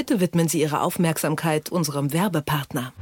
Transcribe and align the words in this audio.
Bitte 0.00 0.18
widmen 0.18 0.48
Sie 0.48 0.62
Ihre 0.62 0.80
Aufmerksamkeit 0.80 1.68
unserem 1.68 2.14
Werbepartner. 2.14 2.94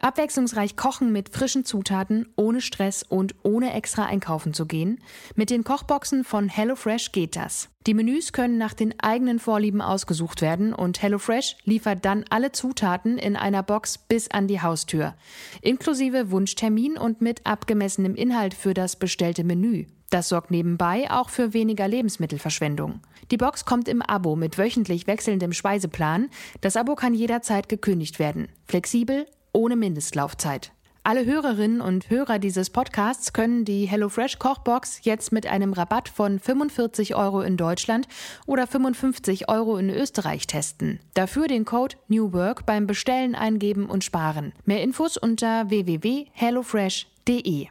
Abwechslungsreich 0.00 0.74
kochen 0.74 1.12
mit 1.12 1.28
frischen 1.28 1.66
Zutaten, 1.66 2.30
ohne 2.34 2.62
Stress 2.62 3.02
und 3.02 3.34
ohne 3.42 3.74
extra 3.74 4.06
einkaufen 4.06 4.54
zu 4.54 4.64
gehen? 4.64 5.02
Mit 5.34 5.50
den 5.50 5.64
Kochboxen 5.64 6.24
von 6.24 6.48
HelloFresh 6.48 7.12
geht 7.12 7.36
das. 7.36 7.68
Die 7.86 7.92
Menüs 7.92 8.32
können 8.32 8.56
nach 8.56 8.72
den 8.72 8.98
eigenen 9.00 9.38
Vorlieben 9.38 9.82
ausgesucht 9.82 10.40
werden 10.40 10.72
und 10.72 11.02
HelloFresh 11.02 11.58
liefert 11.64 12.06
dann 12.06 12.24
alle 12.30 12.52
Zutaten 12.52 13.18
in 13.18 13.36
einer 13.36 13.62
Box 13.62 13.98
bis 13.98 14.30
an 14.30 14.46
die 14.46 14.62
Haustür, 14.62 15.16
inklusive 15.60 16.30
Wunschtermin 16.30 16.96
und 16.96 17.20
mit 17.20 17.44
abgemessenem 17.44 18.14
Inhalt 18.14 18.54
für 18.54 18.72
das 18.72 18.96
bestellte 18.96 19.44
Menü. 19.44 19.84
Das 20.10 20.28
sorgt 20.28 20.50
nebenbei 20.50 21.08
auch 21.10 21.30
für 21.30 21.54
weniger 21.54 21.86
Lebensmittelverschwendung. 21.86 23.00
Die 23.30 23.36
Box 23.36 23.64
kommt 23.64 23.88
im 23.88 24.02
Abo 24.02 24.34
mit 24.34 24.58
wöchentlich 24.58 25.06
wechselndem 25.06 25.52
Speiseplan. 25.52 26.28
Das 26.60 26.76
Abo 26.76 26.96
kann 26.96 27.14
jederzeit 27.14 27.68
gekündigt 27.68 28.18
werden. 28.18 28.48
Flexibel, 28.66 29.26
ohne 29.52 29.76
Mindestlaufzeit. 29.76 30.72
Alle 31.02 31.24
Hörerinnen 31.24 31.80
und 31.80 32.10
Hörer 32.10 32.38
dieses 32.38 32.68
Podcasts 32.68 33.32
können 33.32 33.64
die 33.64 33.86
HelloFresh 33.86 34.38
Kochbox 34.38 35.00
jetzt 35.02 35.32
mit 35.32 35.46
einem 35.46 35.72
Rabatt 35.72 36.10
von 36.10 36.38
45 36.38 37.14
Euro 37.14 37.40
in 37.40 37.56
Deutschland 37.56 38.06
oder 38.46 38.66
55 38.66 39.48
Euro 39.48 39.78
in 39.78 39.88
Österreich 39.88 40.46
testen. 40.46 41.00
Dafür 41.14 41.46
den 41.46 41.64
Code 41.64 41.96
NEWWORK 42.08 42.66
beim 42.66 42.86
Bestellen 42.86 43.34
eingeben 43.34 43.86
und 43.86 44.04
sparen. 44.04 44.52
Mehr 44.66 44.82
Infos 44.82 45.16
unter 45.16 45.70
www.hellofresh.de. 45.70 47.68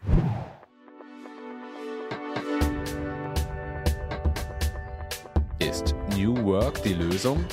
New 6.30 6.46
Work 6.46 6.84
die 6.84 6.94
Lösung? 6.94 7.44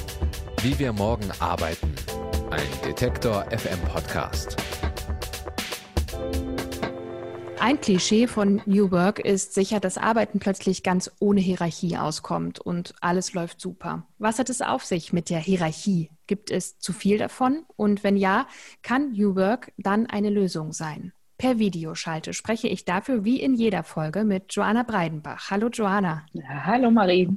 Wie 0.60 0.78
wir 0.78 0.92
morgen 0.92 1.30
arbeiten. 1.40 1.94
Ein 2.50 2.68
Detektor 2.84 3.46
FM 3.50 3.80
Podcast. 3.88 4.54
Ein 7.58 7.80
Klischee 7.80 8.26
von 8.26 8.60
New 8.66 8.90
Work 8.90 9.18
ist 9.18 9.54
sicher, 9.54 9.80
dass 9.80 9.96
Arbeiten 9.96 10.40
plötzlich 10.40 10.82
ganz 10.82 11.10
ohne 11.20 11.40
Hierarchie 11.40 11.96
auskommt 11.96 12.60
und 12.60 12.94
alles 13.00 13.32
läuft 13.32 13.62
super. 13.62 14.06
Was 14.18 14.38
hat 14.38 14.50
es 14.50 14.60
auf 14.60 14.84
sich 14.84 15.10
mit 15.10 15.30
der 15.30 15.38
Hierarchie? 15.38 16.10
Gibt 16.26 16.50
es 16.50 16.78
zu 16.78 16.92
viel 16.92 17.16
davon? 17.16 17.64
Und 17.76 18.04
wenn 18.04 18.18
ja, 18.18 18.46
kann 18.82 19.12
New 19.12 19.36
Work 19.36 19.72
dann 19.78 20.04
eine 20.04 20.28
Lösung 20.28 20.74
sein? 20.74 21.14
Per 21.38 21.58
Videoschalte 21.58 22.34
spreche 22.34 22.68
ich 22.68 22.84
dafür 22.84 23.24
wie 23.24 23.40
in 23.40 23.54
jeder 23.54 23.84
Folge 23.84 24.24
mit 24.24 24.54
Joanna 24.54 24.82
Breidenbach. 24.82 25.50
Hallo 25.50 25.68
Joanna. 25.68 26.26
Ja, 26.34 26.66
hallo 26.66 26.90
Marie. 26.90 27.30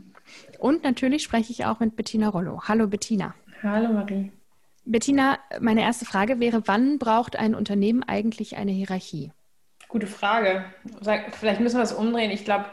Und 0.57 0.83
natürlich 0.83 1.23
spreche 1.23 1.51
ich 1.51 1.65
auch 1.65 1.79
mit 1.79 1.95
Bettina 1.95 2.29
Rollo. 2.29 2.61
Hallo 2.67 2.87
Bettina. 2.87 3.35
Hallo 3.63 3.91
Marie. 3.93 4.31
Bettina, 4.85 5.37
meine 5.59 5.81
erste 5.81 6.05
Frage 6.05 6.39
wäre, 6.39 6.63
wann 6.65 6.97
braucht 6.97 7.35
ein 7.35 7.53
Unternehmen 7.53 8.03
eigentlich 8.03 8.57
eine 8.57 8.71
Hierarchie? 8.71 9.31
Gute 9.87 10.07
Frage. 10.07 10.65
Vielleicht 11.31 11.59
müssen 11.59 11.77
wir 11.77 11.83
es 11.83 11.93
umdrehen. 11.93 12.31
Ich 12.31 12.45
glaube, 12.45 12.65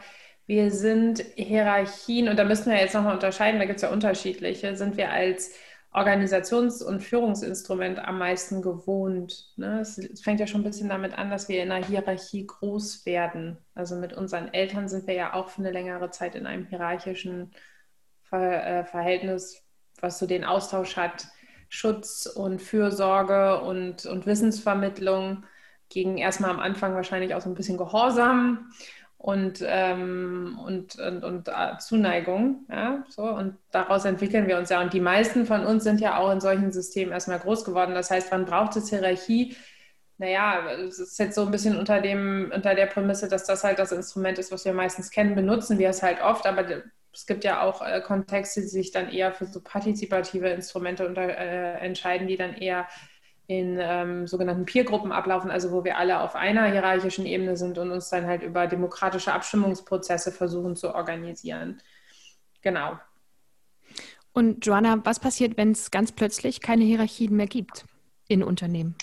wir 0.45 0.71
sind 0.71 1.23
Hierarchien, 1.35 2.29
und 2.29 2.37
da 2.39 2.45
müssen 2.45 2.71
wir 2.71 2.79
jetzt 2.79 2.93
nochmal 2.93 3.15
unterscheiden, 3.15 3.59
da 3.59 3.65
gibt 3.65 3.77
es 3.77 3.83
ja 3.83 3.89
unterschiedliche, 3.91 4.75
sind 4.75 4.95
wir 4.95 5.11
als 5.11 5.51
Organisations- 5.97 6.83
und 6.83 7.01
Führungsinstrument 7.01 7.97
am 7.99 8.19
meisten 8.19 8.61
gewohnt. 8.61 9.51
Ne? 9.55 9.79
Es, 9.79 9.99
fängt 10.21 10.39
ja 10.39 10.45
schon 10.45 10.61
ein 10.61 10.63
bisschen 10.63 10.89
damit 10.89 11.17
an, 11.17 11.31
dass 11.31 11.49
wir 11.49 11.63
in 11.63 11.71
einer 11.71 11.83
Hierarchie 11.83 12.45
groß 12.45 13.05
werden. 13.07 13.57
Also 13.73 13.95
mit 13.95 14.13
unseren 14.13 14.53
Eltern 14.53 14.87
sind 14.87 15.07
wir 15.07 15.15
ja 15.15 15.33
auch 15.33 15.49
für 15.49 15.61
eine 15.61 15.71
längere 15.71 16.11
Zeit 16.11 16.35
in 16.35 16.45
einem 16.45 16.67
hierarchischen 16.67 17.51
Ver 18.21 18.63
äh, 18.63 18.85
Verhältnis, 18.85 19.63
was 19.99 20.19
so 20.19 20.27
den 20.27 20.45
Austausch 20.45 20.97
hat 20.97 21.27
Schutz 21.69 22.27
und 22.27 22.61
Fürsorge 22.61 23.61
und, 23.61 24.05
und 24.05 24.25
Wissensvermittlung 24.27 25.45
gegen 25.89 26.17
erstmal 26.17 26.51
am 26.51 26.59
Anfang 26.59 26.93
wahrscheinlich 26.93 27.33
auch 27.33 27.41
so 27.41 27.49
ein 27.49 27.55
bisschen 27.55 27.77
Gehorsam 27.77 28.69
und, 29.27 29.61
ähm, 29.61 30.57
und, 30.65 30.97
und, 30.99 31.25
und 31.25 31.47
äh, 31.49 31.77
Zuneigung. 31.79 32.65
Ja, 32.69 33.03
so. 33.09 33.23
Und 33.23 33.57
daraus 33.71 34.05
entwickeln 34.05 34.47
wir 34.47 34.57
uns 34.57 34.69
ja. 34.69 34.81
Und 34.81 34.93
die 34.93 35.01
meisten 35.01 35.45
von 35.45 35.65
uns 35.65 35.83
sind 35.83 35.99
ja 35.99 36.17
auch 36.17 36.31
in 36.31 36.39
solchen 36.39 36.71
Systemen 36.71 37.11
erstmal 37.11 37.39
groß 37.39 37.65
geworden. 37.65 37.93
Das 37.93 38.09
heißt, 38.09 38.31
wann 38.31 38.45
braucht 38.45 38.77
es 38.77 38.89
Hierarchie? 38.89 39.57
Naja, 40.17 40.71
es 40.71 40.97
ist 40.97 41.19
jetzt 41.19 41.35
so 41.35 41.41
ein 41.41 41.51
bisschen 41.51 41.77
unter, 41.77 41.99
dem, 41.99 42.53
unter 42.55 42.73
der 42.73 42.85
Prämisse, 42.85 43.27
dass 43.27 43.43
das 43.43 43.65
halt 43.65 43.79
das 43.79 43.91
Instrument 43.91 44.39
ist, 44.39 44.53
was 44.53 44.63
wir 44.63 44.71
meistens 44.71 45.11
kennen, 45.11 45.35
benutzen 45.35 45.77
wir 45.77 45.89
es 45.89 46.01
halt 46.01 46.21
oft, 46.21 46.45
aber 46.45 46.65
es 47.13 47.25
gibt 47.25 47.43
ja 47.43 47.63
auch 47.63 47.85
äh, 47.85 47.99
Kontexte, 47.99 48.61
die 48.61 48.67
sich 48.67 48.91
dann 48.91 49.09
eher 49.09 49.33
für 49.33 49.45
so 49.45 49.59
partizipative 49.61 50.47
Instrumente 50.47 51.05
unter, 51.05 51.23
äh, 51.23 51.79
entscheiden, 51.85 52.27
die 52.27 52.37
dann 52.37 52.53
eher 52.53 52.87
in 53.47 53.77
ähm, 53.79 54.27
sogenannten 54.27 54.65
Peergruppen 54.65 55.13
ablaufen, 55.13 55.49
also 55.49 55.71
wo 55.71 55.85
wir 55.85 55.97
alle 55.97 56.19
auf 56.19 56.35
einer 56.35 56.69
hierarchischen 56.69 57.25
Ebene 57.25 57.55
sind 57.55 57.77
und 57.77 57.91
uns 57.91 58.09
dann 58.09 58.25
halt 58.25 58.43
über 58.43 58.67
demokratische 58.67 59.33
Abstimmungsprozesse 59.33 60.33
versuchen 60.33 60.75
zu 60.75 60.93
organisieren. 60.93 61.81
Genau. 62.61 62.99
Und 64.33 64.65
Joanna, 64.65 64.99
was 65.03 65.19
passiert, 65.19 65.55
wenn 65.57 65.71
es 65.71 65.91
ganz 65.91 66.11
plötzlich 66.11 66.61
keine 66.61 66.83
Hierarchien 66.83 67.35
mehr 67.35 67.47
gibt 67.47 67.85
in 68.27 68.43
Unternehmen? 68.43 68.95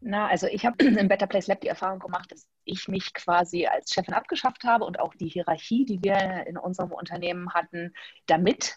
Na, 0.00 0.28
also 0.28 0.46
ich 0.46 0.64
habe 0.64 0.76
im 0.84 1.08
Better 1.08 1.26
Place 1.26 1.48
Lab 1.48 1.60
die 1.60 1.68
Erfahrung 1.68 1.98
gemacht, 1.98 2.30
dass 2.30 2.46
ich 2.64 2.86
mich 2.88 3.12
quasi 3.14 3.66
als 3.66 3.92
Chefin 3.92 4.14
abgeschafft 4.14 4.64
habe 4.64 4.84
und 4.84 5.00
auch 5.00 5.14
die 5.14 5.28
Hierarchie, 5.28 5.84
die 5.84 6.02
wir 6.02 6.46
in 6.46 6.56
unserem 6.56 6.92
Unternehmen 6.92 7.52
hatten, 7.52 7.94
damit. 8.26 8.76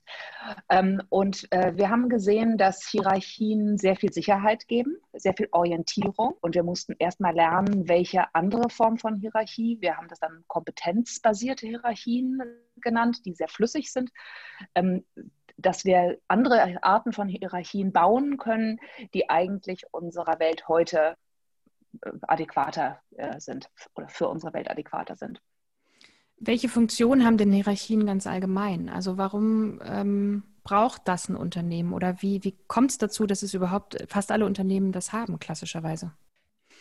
Ähm, 0.70 1.02
und 1.09 1.52
äh, 1.52 1.76
wir 1.76 1.90
haben 1.90 2.09
gesehen, 2.09 2.58
dass 2.58 2.88
Hierarchien 2.88 3.78
sehr 3.78 3.96
viel 3.96 4.12
Sicherheit 4.12 4.68
geben, 4.68 4.98
sehr 5.14 5.34
viel 5.36 5.50
Orientierung. 5.52 6.36
Und 6.42 6.56
wir 6.56 6.64
mussten 6.64 6.96
erstmal 6.98 7.36
lernen, 7.36 7.88
welche 7.88 8.34
andere 8.34 8.70
Form 8.70 8.98
von 8.98 9.16
Hierarchie, 9.16 9.78
wir 9.82 9.98
haben 9.98 10.08
das 10.08 10.20
dann 10.20 10.44
kompetenzbasierte 10.48 11.68
Hierarchien 11.68 12.42
genannt, 12.78 13.26
die 13.26 13.34
sehr 13.34 13.50
flüssig 13.50 13.92
sind 13.92 14.09
ähm, 14.76 15.06
dass 15.58 15.86
wir 15.86 16.18
andere 16.28 16.84
Arten 16.84 17.14
von 17.14 17.28
Hierarchien 17.28 17.92
bauen 17.92 18.38
können, 18.38 18.80
die 19.14 19.30
eigentlich 19.30 19.84
unserer 19.92 20.40
Welt 20.40 20.68
heute 20.68 21.16
äh, 22.02 22.12
adäquater 22.24 23.00
äh, 23.16 23.40
sind 23.40 23.70
oder 23.96 24.08
für 24.08 24.28
unsere 24.28 24.54
Welt 24.54 24.70
adäquater 24.70 25.16
sind. 25.16 25.42
Welche 26.38 26.70
Funktion 26.70 27.24
haben 27.24 27.38
denn 27.38 27.52
Hierarchien 27.52 28.06
ganz 28.06 28.26
allgemein? 28.26 28.90
Also 28.90 29.18
warum 29.18 29.80
ähm, 29.84 30.44
braucht 30.64 31.08
das 31.08 31.30
ein 31.30 31.36
Unternehmen 31.36 31.94
oder 31.94 32.22
wie, 32.22 32.44
wie 32.44 32.58
kommt 32.68 32.92
es 32.92 32.98
dazu, 32.98 33.28
dass 33.28 33.44
es 33.44 33.54
überhaupt 33.54 34.04
fast 34.08 34.32
alle 34.32 34.46
Unternehmen 34.46 34.92
das 34.92 35.14
haben, 35.14 35.40
klassischerweise? 35.40 36.14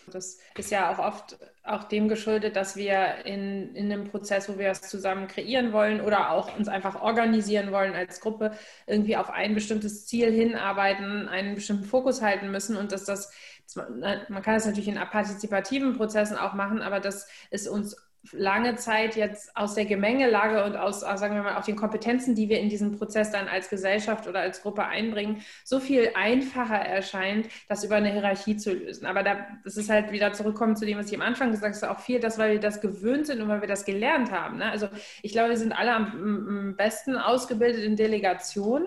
Das 0.07 0.39
ist 0.57 0.71
ja 0.71 0.91
auch 0.91 0.99
oft 0.99 1.37
auch 1.63 1.83
dem 1.83 2.07
geschuldet, 2.07 2.55
dass 2.55 2.75
wir 2.75 3.25
in, 3.25 3.75
in 3.75 3.91
einem 3.91 4.05
Prozess, 4.05 4.49
wo 4.49 4.57
wir 4.57 4.69
es 4.69 4.81
zusammen 4.81 5.27
kreieren 5.27 5.73
wollen 5.73 6.01
oder 6.01 6.31
auch 6.31 6.57
uns 6.57 6.67
einfach 6.67 7.01
organisieren 7.01 7.71
wollen 7.71 7.93
als 7.93 8.19
Gruppe, 8.19 8.51
irgendwie 8.87 9.15
auf 9.15 9.29
ein 9.29 9.53
bestimmtes 9.53 10.07
Ziel 10.07 10.31
hinarbeiten, 10.31 11.27
einen 11.27 11.55
bestimmten 11.55 11.85
Fokus 11.85 12.21
halten 12.21 12.49
müssen 12.49 12.75
und 12.77 12.91
dass 12.91 13.05
das, 13.05 13.31
man 13.75 14.41
kann 14.41 14.55
das 14.55 14.65
natürlich 14.65 14.87
in 14.87 14.95
partizipativen 14.95 15.95
Prozessen 15.95 16.37
auch 16.37 16.53
machen, 16.53 16.81
aber 16.81 16.99
dass 16.99 17.27
es 17.51 17.67
uns 17.67 17.95
lange 18.33 18.75
Zeit 18.75 19.15
jetzt 19.15 19.55
aus 19.57 19.73
der 19.73 19.85
Gemengelage 19.85 20.63
und 20.63 20.75
aus, 20.75 20.99
sagen 20.99 21.35
wir 21.35 21.41
mal, 21.41 21.57
auch 21.57 21.65
den 21.65 21.75
Kompetenzen, 21.75 22.35
die 22.35 22.49
wir 22.49 22.59
in 22.59 22.69
diesen 22.69 22.97
Prozess 22.97 23.31
dann 23.31 23.47
als 23.47 23.69
Gesellschaft 23.69 24.27
oder 24.27 24.39
als 24.39 24.61
Gruppe 24.61 24.85
einbringen, 24.85 25.41
so 25.63 25.79
viel 25.79 26.11
einfacher 26.13 26.77
erscheint, 26.77 27.47
das 27.67 27.83
über 27.83 27.95
eine 27.95 28.11
Hierarchie 28.11 28.57
zu 28.57 28.73
lösen. 28.73 29.07
Aber 29.07 29.23
da, 29.23 29.47
das 29.63 29.75
ist 29.75 29.89
halt 29.89 30.11
wieder 30.11 30.33
zurückkommen 30.33 30.75
zu 30.75 30.85
dem, 30.85 30.99
was 30.99 31.07
ich 31.07 31.15
am 31.15 31.21
Anfang 31.21 31.51
gesagt 31.51 31.81
habe, 31.81 31.91
auch 31.91 31.99
viel 31.99 32.19
das, 32.19 32.37
weil 32.37 32.53
wir 32.53 32.59
das 32.59 32.79
gewöhnt 32.79 33.25
sind 33.25 33.41
und 33.41 33.49
weil 33.49 33.61
wir 33.61 33.67
das 33.67 33.85
gelernt 33.85 34.31
haben. 34.31 34.57
Ne? 34.57 34.69
Also 34.69 34.87
ich 35.23 35.31
glaube, 35.31 35.49
wir 35.49 35.57
sind 35.57 35.71
alle 35.71 35.93
am, 35.93 36.75
besten 36.77 37.17
ausgebildet 37.17 37.83
in 37.83 37.95
Delegation, 37.95 38.85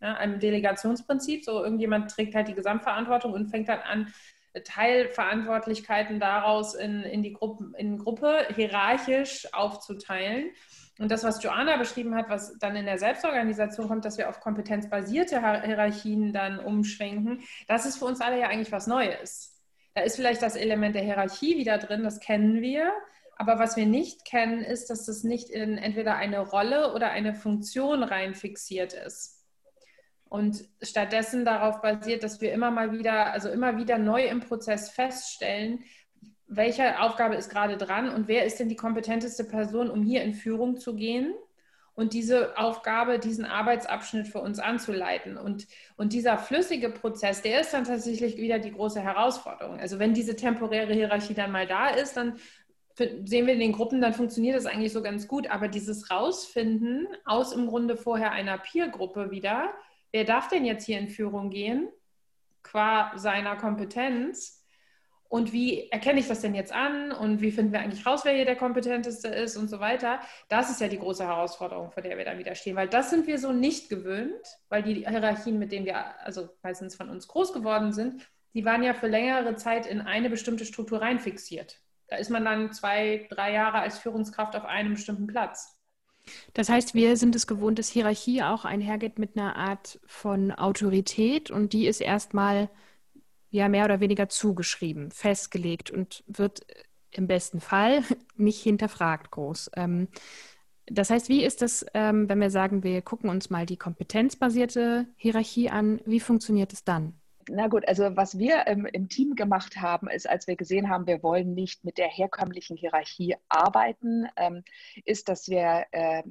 ja, 0.00 0.14
einem 0.14 0.40
Delegationsprinzip. 0.40 1.44
So 1.44 1.62
irgendjemand 1.62 2.10
trägt 2.10 2.34
halt 2.34 2.48
die 2.48 2.54
Gesamtverantwortung 2.54 3.32
und 3.32 3.48
fängt 3.50 3.68
dann 3.68 3.80
an, 3.80 4.12
Teilverantwortlichkeiten 4.64 6.18
daraus 6.20 6.74
in, 6.74 7.02
in 7.02 7.22
die 7.22 7.32
Gruppe, 7.32 7.72
in 7.78 7.98
Gruppe 7.98 8.46
hierarchisch 8.54 9.52
aufzuteilen. 9.52 10.50
Und 10.98 11.10
das, 11.10 11.24
was 11.24 11.42
Joanna 11.42 11.76
beschrieben 11.76 12.14
hat, 12.14 12.28
was 12.28 12.58
dann 12.58 12.76
in 12.76 12.84
der 12.84 12.98
Selbstorganisation 12.98 13.88
kommt, 13.88 14.04
dass 14.04 14.18
wir 14.18 14.28
auf 14.28 14.40
kompetenzbasierte 14.40 15.40
Hierarchien 15.64 16.32
dann 16.32 16.58
umschwenken, 16.58 17.42
das 17.68 17.86
ist 17.86 17.98
für 17.98 18.04
uns 18.04 18.20
alle 18.20 18.38
ja 18.38 18.48
eigentlich 18.48 18.72
was 18.72 18.86
Neues. 18.86 19.56
Da 19.94 20.02
ist 20.02 20.16
vielleicht 20.16 20.42
das 20.42 20.56
Element 20.56 20.94
der 20.94 21.02
Hierarchie 21.02 21.56
wieder 21.56 21.78
drin, 21.78 22.02
das 22.02 22.20
kennen 22.20 22.60
wir. 22.60 22.92
Aber 23.36 23.58
was 23.58 23.76
wir 23.76 23.86
nicht 23.86 24.26
kennen, 24.26 24.60
ist, 24.60 24.90
dass 24.90 25.06
das 25.06 25.24
nicht 25.24 25.48
in 25.48 25.78
entweder 25.78 26.16
eine 26.16 26.40
Rolle 26.40 26.92
oder 26.92 27.10
eine 27.10 27.34
Funktion 27.34 28.02
rein 28.02 28.34
fixiert 28.34 28.92
ist 28.92 29.39
und 30.30 30.64
stattdessen 30.80 31.44
darauf 31.44 31.82
basiert, 31.82 32.22
dass 32.22 32.40
wir 32.40 32.52
immer 32.52 32.70
mal 32.70 32.92
wieder, 32.92 33.32
also 33.32 33.50
immer 33.50 33.76
wieder 33.76 33.98
neu 33.98 34.24
im 34.24 34.40
Prozess 34.40 34.88
feststellen, 34.88 35.80
welche 36.46 37.00
Aufgabe 37.00 37.34
ist 37.34 37.50
gerade 37.50 37.76
dran 37.76 38.08
und 38.08 38.28
wer 38.28 38.44
ist 38.44 38.58
denn 38.60 38.68
die 38.68 38.76
kompetenteste 38.76 39.44
Person, 39.44 39.90
um 39.90 40.02
hier 40.02 40.22
in 40.22 40.34
Führung 40.34 40.78
zu 40.78 40.94
gehen 40.94 41.34
und 41.94 42.12
diese 42.12 42.56
Aufgabe, 42.56 43.18
diesen 43.18 43.44
Arbeitsabschnitt 43.44 44.28
für 44.28 44.40
uns 44.40 44.60
anzuleiten. 44.60 45.36
Und, 45.36 45.66
und 45.96 46.12
dieser 46.12 46.38
flüssige 46.38 46.90
Prozess, 46.90 47.42
der 47.42 47.60
ist 47.60 47.74
dann 47.74 47.84
tatsächlich 47.84 48.36
wieder 48.36 48.60
die 48.60 48.72
große 48.72 49.00
Herausforderung. 49.00 49.80
Also 49.80 49.98
wenn 49.98 50.14
diese 50.14 50.36
temporäre 50.36 50.94
Hierarchie 50.94 51.34
dann 51.34 51.50
mal 51.50 51.66
da 51.66 51.88
ist, 51.88 52.16
dann 52.16 52.38
sehen 52.96 53.46
wir 53.46 53.54
in 53.54 53.60
den 53.60 53.72
Gruppen, 53.72 54.00
dann 54.00 54.14
funktioniert 54.14 54.56
das 54.56 54.66
eigentlich 54.66 54.92
so 54.92 55.02
ganz 55.02 55.26
gut. 55.26 55.50
Aber 55.50 55.66
dieses 55.66 56.10
Rausfinden 56.10 57.08
aus 57.24 57.52
im 57.52 57.66
Grunde 57.66 57.96
vorher 57.96 58.30
einer 58.30 58.58
Peer-Gruppe 58.58 59.30
wieder, 59.32 59.70
wer 60.12 60.24
darf 60.24 60.48
denn 60.48 60.64
jetzt 60.64 60.84
hier 60.84 60.98
in 60.98 61.08
Führung 61.08 61.50
gehen, 61.50 61.88
qua 62.62 63.16
seiner 63.16 63.56
Kompetenz, 63.56 64.60
und 65.30 65.52
wie 65.52 65.88
erkenne 65.90 66.18
ich 66.18 66.26
das 66.26 66.40
denn 66.40 66.56
jetzt 66.56 66.72
an 66.72 67.12
und 67.12 67.40
wie 67.40 67.52
finden 67.52 67.72
wir 67.72 67.78
eigentlich 67.78 68.04
raus, 68.04 68.22
wer 68.24 68.34
hier 68.34 68.44
der 68.44 68.56
kompetenteste 68.56 69.28
ist 69.28 69.56
und 69.56 69.70
so 69.70 69.78
weiter. 69.78 70.18
Das 70.48 70.70
ist 70.70 70.80
ja 70.80 70.88
die 70.88 70.98
große 70.98 71.24
Herausforderung, 71.24 71.92
vor 71.92 72.02
der 72.02 72.18
wir 72.18 72.24
dann 72.24 72.38
wieder 72.38 72.56
stehen, 72.56 72.74
weil 72.74 72.88
das 72.88 73.10
sind 73.10 73.28
wir 73.28 73.38
so 73.38 73.52
nicht 73.52 73.88
gewöhnt, 73.88 74.58
weil 74.68 74.82
die 74.82 75.06
Hierarchien, 75.08 75.56
mit 75.56 75.70
denen 75.70 75.86
wir 75.86 76.20
also 76.26 76.48
meistens 76.64 76.96
von 76.96 77.08
uns 77.08 77.28
groß 77.28 77.52
geworden 77.52 77.92
sind, 77.92 78.28
die 78.54 78.64
waren 78.64 78.82
ja 78.82 78.92
für 78.92 79.06
längere 79.06 79.54
Zeit 79.54 79.86
in 79.86 80.00
eine 80.00 80.30
bestimmte 80.30 80.64
Struktur 80.64 81.00
rein 81.00 81.20
fixiert. 81.20 81.80
Da 82.08 82.16
ist 82.16 82.30
man 82.30 82.44
dann 82.44 82.72
zwei, 82.72 83.28
drei 83.30 83.52
Jahre 83.52 83.78
als 83.78 84.00
Führungskraft 84.00 84.56
auf 84.56 84.64
einem 84.64 84.94
bestimmten 84.94 85.28
Platz. 85.28 85.79
Das 86.54 86.68
heißt, 86.68 86.94
wir 86.94 87.16
sind 87.16 87.34
es 87.34 87.46
gewohnt, 87.46 87.78
dass 87.78 87.88
Hierarchie 87.88 88.42
auch 88.42 88.64
einhergeht 88.64 89.18
mit 89.18 89.36
einer 89.36 89.56
Art 89.56 90.00
von 90.06 90.52
Autorität 90.52 91.50
und 91.50 91.72
die 91.72 91.86
ist 91.86 92.00
erstmal 92.00 92.70
ja 93.50 93.68
mehr 93.68 93.84
oder 93.84 94.00
weniger 94.00 94.28
zugeschrieben, 94.28 95.10
festgelegt 95.10 95.90
und 95.90 96.24
wird 96.26 96.66
im 97.10 97.26
besten 97.26 97.60
Fall 97.60 98.02
nicht 98.36 98.62
hinterfragt 98.62 99.30
groß. 99.30 99.70
Ähm, 99.76 100.08
das 100.86 101.10
heißt, 101.10 101.28
wie 101.28 101.44
ist 101.44 101.62
das, 101.62 101.86
ähm, 101.94 102.28
wenn 102.28 102.40
wir 102.40 102.50
sagen, 102.50 102.82
wir 102.82 103.02
gucken 103.02 103.30
uns 103.30 103.50
mal 103.50 103.66
die 103.66 103.76
kompetenzbasierte 103.76 105.06
Hierarchie 105.16 105.70
an, 105.70 106.00
wie 106.04 106.20
funktioniert 106.20 106.72
es 106.72 106.84
dann? 106.84 107.14
Na 107.48 107.68
gut, 107.68 107.88
also 107.88 108.16
was 108.16 108.38
wir 108.38 108.66
ähm, 108.66 108.86
im 108.86 109.08
Team 109.08 109.34
gemacht 109.34 109.76
haben, 109.76 110.08
ist, 110.08 110.28
als 110.28 110.46
wir 110.46 110.56
gesehen 110.56 110.90
haben, 110.90 111.06
wir 111.06 111.22
wollen 111.22 111.54
nicht 111.54 111.84
mit 111.84 111.96
der 111.98 112.08
herkömmlichen 112.08 112.76
Hierarchie 112.76 113.36
arbeiten, 113.48 114.26
ähm, 114.36 114.62
ist, 115.04 115.28
dass 115.28 115.48
wir 115.48 115.86
äh, 115.92 116.22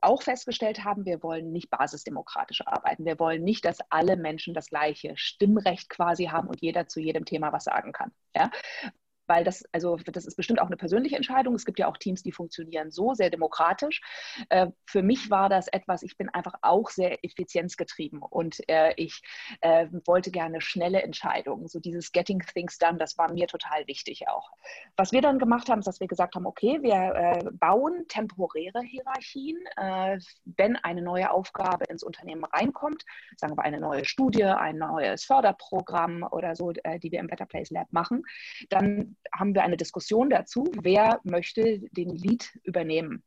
auch 0.00 0.22
festgestellt 0.22 0.84
haben, 0.84 1.04
wir 1.04 1.22
wollen 1.22 1.52
nicht 1.52 1.70
basisdemokratisch 1.70 2.66
arbeiten. 2.66 3.04
Wir 3.04 3.18
wollen 3.18 3.42
nicht, 3.42 3.64
dass 3.64 3.78
alle 3.90 4.16
Menschen 4.16 4.54
das 4.54 4.68
gleiche 4.68 5.14
Stimmrecht 5.16 5.88
quasi 5.88 6.26
haben 6.26 6.48
und 6.48 6.60
jeder 6.60 6.86
zu 6.86 7.00
jedem 7.00 7.24
Thema 7.24 7.52
was 7.52 7.64
sagen 7.64 7.92
kann. 7.92 8.12
Ja? 8.34 8.50
Weil 9.32 9.44
das, 9.44 9.64
also 9.72 9.96
das 9.96 10.26
ist 10.26 10.36
bestimmt 10.36 10.60
auch 10.60 10.66
eine 10.66 10.76
persönliche 10.76 11.16
Entscheidung. 11.16 11.54
Es 11.54 11.64
gibt 11.64 11.78
ja 11.78 11.88
auch 11.88 11.96
Teams, 11.96 12.22
die 12.22 12.32
funktionieren 12.32 12.90
so 12.90 13.14
sehr 13.14 13.30
demokratisch. 13.30 14.02
Äh, 14.50 14.66
für 14.84 15.02
mich 15.02 15.30
war 15.30 15.48
das 15.48 15.68
etwas, 15.68 16.02
ich 16.02 16.18
bin 16.18 16.28
einfach 16.28 16.52
auch 16.60 16.90
sehr 16.90 17.24
effizienzgetrieben 17.24 18.20
und 18.20 18.60
äh, 18.68 18.92
ich 18.96 19.22
äh, 19.62 19.86
wollte 20.04 20.30
gerne 20.30 20.60
schnelle 20.60 21.02
Entscheidungen. 21.02 21.66
So 21.66 21.80
dieses 21.80 22.12
Getting 22.12 22.40
Things 22.40 22.76
Done, 22.76 22.98
das 22.98 23.16
war 23.16 23.32
mir 23.32 23.46
total 23.46 23.86
wichtig 23.86 24.28
auch. 24.28 24.50
Was 24.98 25.12
wir 25.12 25.22
dann 25.22 25.38
gemacht 25.38 25.70
haben, 25.70 25.78
ist, 25.78 25.86
dass 25.86 26.00
wir 26.00 26.08
gesagt 26.08 26.34
haben, 26.34 26.44
okay, 26.44 26.82
wir 26.82 27.52
bauen 27.54 28.04
temporäre 28.08 28.82
Hierarchien. 28.82 29.56
wenn 30.44 30.76
eine 30.76 31.02
neue 31.02 31.30
Aufgabe 31.30 31.84
ins 31.88 32.02
Unternehmen 32.02 32.44
reinkommt, 32.44 33.04
sagen 33.36 33.56
wir 33.56 33.64
eine 33.64 33.80
neue 33.80 34.04
Studie, 34.04 34.44
ein 34.44 34.76
neues 34.78 35.24
Förderprogramm 35.24 36.22
oder 36.30 36.54
so, 36.54 36.72
die 36.72 37.10
wir 37.10 37.20
im 37.20 37.28
Better 37.28 37.46
Place 37.46 37.70
Lab 37.70 37.92
machen, 37.92 38.24
dann 38.68 39.16
haben 39.34 39.54
wir 39.54 39.62
eine 39.62 39.76
Diskussion 39.76 40.30
dazu, 40.30 40.70
wer 40.80 41.20
möchte 41.24 41.80
den 41.90 42.10
Lead 42.10 42.58
übernehmen. 42.64 43.22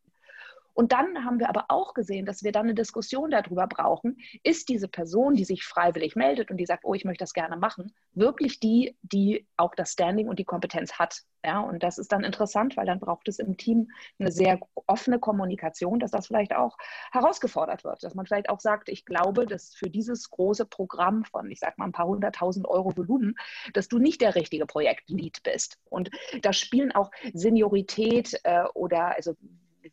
Und 0.76 0.92
dann 0.92 1.24
haben 1.24 1.40
wir 1.40 1.50
aber 1.50 1.66
auch 1.70 1.94
gesehen, 1.94 2.26
dass 2.26 2.44
wir 2.44 2.52
dann 2.52 2.66
eine 2.66 2.76
Diskussion 2.76 3.32
darüber 3.32 3.66
brauchen, 3.66 4.18
ist 4.44 4.68
diese 4.68 4.90
Person, 4.90 5.34
die 5.34 5.46
sich 5.46 5.64
freiwillig 5.64 6.16
meldet 6.18 6.52
und 6.52 6.58
die 6.58 6.66
sagt, 6.66 6.84
oh, 6.84 6.94
ich 6.94 7.06
möchte 7.06 7.24
das 7.24 7.34
gerne 7.34 7.56
machen, 7.56 7.94
wirklich 8.14 8.60
die, 8.60 8.98
die 9.02 9.48
auch 9.56 9.74
das 9.74 9.94
Standing 9.94 10.28
und 10.28 10.38
die 10.38 10.44
Kompetenz 10.44 11.00
hat. 11.00 11.24
Ja, 11.46 11.60
und 11.60 11.84
das 11.84 11.98
ist 11.98 12.12
dann 12.12 12.24
interessant, 12.24 12.76
weil 12.76 12.88
dann 12.88 13.00
braucht 13.00 13.28
es 13.28 13.40
im 13.40 13.56
Team 13.56 13.92
eine 14.20 14.32
sehr 14.32 14.60
offene 14.88 15.20
Kommunikation, 15.20 16.00
dass 16.00 16.12
das 16.12 16.28
vielleicht 16.28 16.56
auch 16.56 16.76
herausgefordert 17.12 17.84
wird, 17.84 18.04
dass 18.04 18.16
man 18.16 18.26
vielleicht 18.26 18.50
auch 18.50 18.60
sagt, 18.60 18.90
ich 18.90 19.06
glaube, 19.06 19.46
dass 19.46 19.76
für 19.76 19.90
dieses 19.90 20.30
große 20.32 20.66
Programm 20.66 21.24
von, 21.24 21.50
ich 21.52 21.60
sag 21.60 21.78
mal, 21.78 21.86
ein 21.86 21.92
paar 21.92 22.08
hunderttausend 22.08 22.68
Euro 22.68 22.98
Volumen, 22.98 23.36
dass 23.74 23.88
du 23.88 24.00
nicht 24.00 24.22
der 24.22 24.36
richtige 24.36 24.66
Projektlead 24.66 25.44
bist. 25.44 25.78
Und 25.86 26.10
da 26.42 26.52
spielen 26.52 26.92
auch 26.92 27.12
Seniorität 27.34 28.40
äh, 28.44 28.64
oder 28.74 29.16
also 29.16 29.36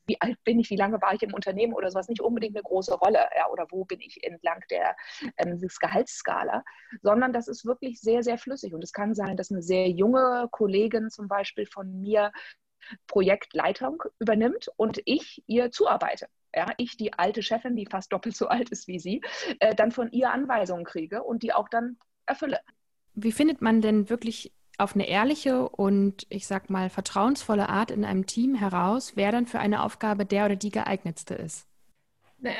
wie 0.06 0.20
alt 0.20 0.42
bin 0.44 0.58
ich, 0.58 0.70
wie 0.70 0.76
lange 0.76 1.00
war 1.00 1.14
ich 1.14 1.22
im 1.22 1.34
Unternehmen 1.34 1.74
oder 1.74 1.90
sowas, 1.90 2.08
nicht 2.08 2.20
unbedingt 2.20 2.56
eine 2.56 2.62
große 2.62 2.94
Rolle 2.94 3.28
ja, 3.36 3.48
oder 3.50 3.66
wo 3.70 3.84
bin 3.84 4.00
ich 4.00 4.22
entlang 4.24 4.60
der 4.70 4.96
ähm, 5.36 5.58
des 5.60 5.78
Gehaltsskala, 5.78 6.64
sondern 7.02 7.32
das 7.32 7.48
ist 7.48 7.64
wirklich 7.64 8.00
sehr, 8.00 8.22
sehr 8.22 8.38
flüssig. 8.38 8.74
Und 8.74 8.82
es 8.82 8.92
kann 8.92 9.14
sein, 9.14 9.36
dass 9.36 9.50
eine 9.50 9.62
sehr 9.62 9.88
junge 9.88 10.48
Kollegin 10.50 11.10
zum 11.10 11.28
Beispiel 11.28 11.66
von 11.66 12.00
mir 12.00 12.32
Projektleitung 13.06 14.02
übernimmt 14.18 14.68
und 14.76 15.00
ich 15.04 15.42
ihr 15.46 15.70
zuarbeite. 15.70 16.26
Ja, 16.54 16.72
ich, 16.76 16.96
die 16.96 17.14
alte 17.14 17.42
Chefin, 17.42 17.76
die 17.76 17.86
fast 17.86 18.12
doppelt 18.12 18.36
so 18.36 18.48
alt 18.48 18.70
ist 18.70 18.86
wie 18.88 18.98
sie, 18.98 19.22
äh, 19.60 19.74
dann 19.74 19.90
von 19.90 20.10
ihr 20.10 20.30
Anweisungen 20.30 20.84
kriege 20.84 21.22
und 21.22 21.42
die 21.42 21.52
auch 21.52 21.68
dann 21.68 21.96
erfülle. 22.26 22.60
Wie 23.14 23.32
findet 23.32 23.62
man 23.62 23.80
denn 23.80 24.10
wirklich 24.10 24.52
auf 24.78 24.94
eine 24.94 25.08
ehrliche 25.08 25.68
und 25.68 26.26
ich 26.28 26.46
sag 26.46 26.70
mal 26.70 26.90
vertrauensvolle 26.90 27.68
Art 27.68 27.90
in 27.90 28.04
einem 28.04 28.26
Team 28.26 28.54
heraus, 28.54 29.12
wer 29.16 29.32
dann 29.32 29.46
für 29.46 29.60
eine 29.60 29.82
Aufgabe 29.82 30.26
der 30.26 30.46
oder 30.46 30.56
die 30.56 30.70
geeignetste 30.70 31.34
ist? 31.34 31.66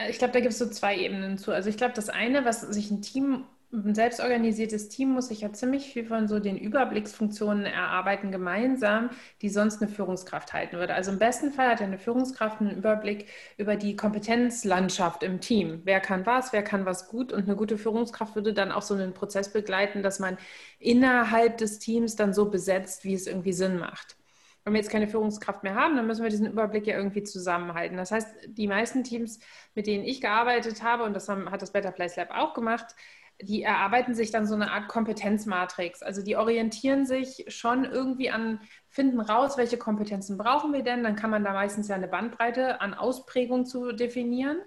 Ich 0.09 0.19
glaube, 0.19 0.33
da 0.33 0.41
gibt 0.41 0.53
es 0.53 0.59
so 0.59 0.69
zwei 0.71 0.97
Ebenen 0.97 1.39
zu. 1.39 1.53
Also 1.53 1.69
ich 1.69 1.77
glaube, 1.77 1.95
das 1.95 2.09
eine, 2.09 2.45
was 2.45 2.61
sich 2.61 2.91
ein 2.91 3.03
Team 3.03 3.45
ein 3.73 3.95
selbstorganisiertes 3.95 4.89
Team 4.91 5.11
muss 5.11 5.29
sich 5.29 5.41
ja 5.41 5.53
ziemlich 5.53 5.93
viel 5.93 6.05
von 6.05 6.29
so 6.29 6.39
den 6.41 6.59
Überblicksfunktionen 6.59 7.65
erarbeiten 7.65 8.31
gemeinsam, 8.31 9.09
die 9.41 9.49
sonst 9.49 9.81
eine 9.81 9.91
Führungskraft 9.91 10.53
halten 10.53 10.77
würde. 10.77 10.95
Also 10.95 11.11
im 11.11 11.19
besten 11.19 11.53
Fall 11.53 11.71
hat 11.71 11.81
eine 11.81 11.99
Führungskraft 11.99 12.61
einen 12.61 12.77
Überblick 12.77 13.29
über 13.57 13.77
die 13.77 13.97
Kompetenzlandschaft 13.97 15.23
im 15.23 15.41
Team. 15.41 15.81
Wer 15.85 16.01
kann 16.01 16.27
was, 16.27 16.53
wer 16.53 16.63
kann 16.63 16.85
was 16.85 17.09
gut 17.09 17.33
und 17.33 17.45
eine 17.45 17.57
gute 17.57 17.79
Führungskraft 17.79 18.35
würde 18.35 18.53
dann 18.53 18.73
auch 18.73 18.83
so 18.83 18.93
einen 18.95 19.15
Prozess 19.15 19.51
begleiten, 19.53 20.03
dass 20.03 20.19
man 20.19 20.37
innerhalb 20.79 21.57
des 21.57 21.79
Teams 21.79 22.15
dann 22.15 22.35
so 22.35 22.51
besetzt, 22.51 23.05
wie 23.05 23.15
es 23.15 23.27
irgendwie 23.27 23.55
Sinn 23.55 23.79
macht 23.79 24.17
wenn 24.65 24.75
wir 24.75 24.81
jetzt 24.81 24.91
keine 24.91 25.09
Führungskraft 25.09 25.65
mehr 25.65 25.75
haben, 25.75 25.97
dann 25.97 26.07
müssen 26.07 26.23
wir 26.23 26.31
diesen 26.31 26.47
Überblick 26.47 26.87
ja 26.87 26.97
irgendwie 26.97 27.25
zusammenhalten. 27.25 27.97
Das 27.97 28.13
heißt, 28.13 28.29
die 28.47 28.69
meisten 28.69 29.03
Teams, 29.03 29.41
mit 29.75 29.87
denen 29.89 30.05
ich 30.05 30.21
gearbeitet 30.21 30.83
habe, 30.85 31.03
und 31.03 31.15
das 31.15 31.29
hat 31.29 31.63
das 31.63 31.73
Better 31.73 31.91
Place 31.91 32.15
Lab 32.17 32.31
auch 32.31 32.55
gemacht, 32.55 32.95
die 33.43 33.63
erarbeiten 33.63 34.15
sich 34.15 34.31
dann 34.31 34.47
so 34.47 34.55
eine 34.55 34.71
Art 34.71 34.89
Kompetenzmatrix. 34.89 36.03
Also 36.03 36.23
die 36.23 36.37
orientieren 36.37 37.07
sich 37.07 37.45
schon 37.49 37.85
irgendwie 37.85 38.31
an, 38.31 38.61
finden 38.89 39.21
raus, 39.21 39.57
welche 39.57 39.79
Kompetenzen 39.79 40.39
brauchen 40.39 40.73
wir 40.73 40.83
denn. 40.83 41.03
Dann 41.03 41.17
kann 41.17 41.31
man 41.31 41.45
da 41.45 41.53
meistens 41.53 41.89
ja 41.89 41.97
eine 41.97 42.09
Bandbreite 42.09 42.81
an 42.81 42.95
Ausprägung 42.95 43.67
zu 43.67 43.93
definieren. 43.93 44.59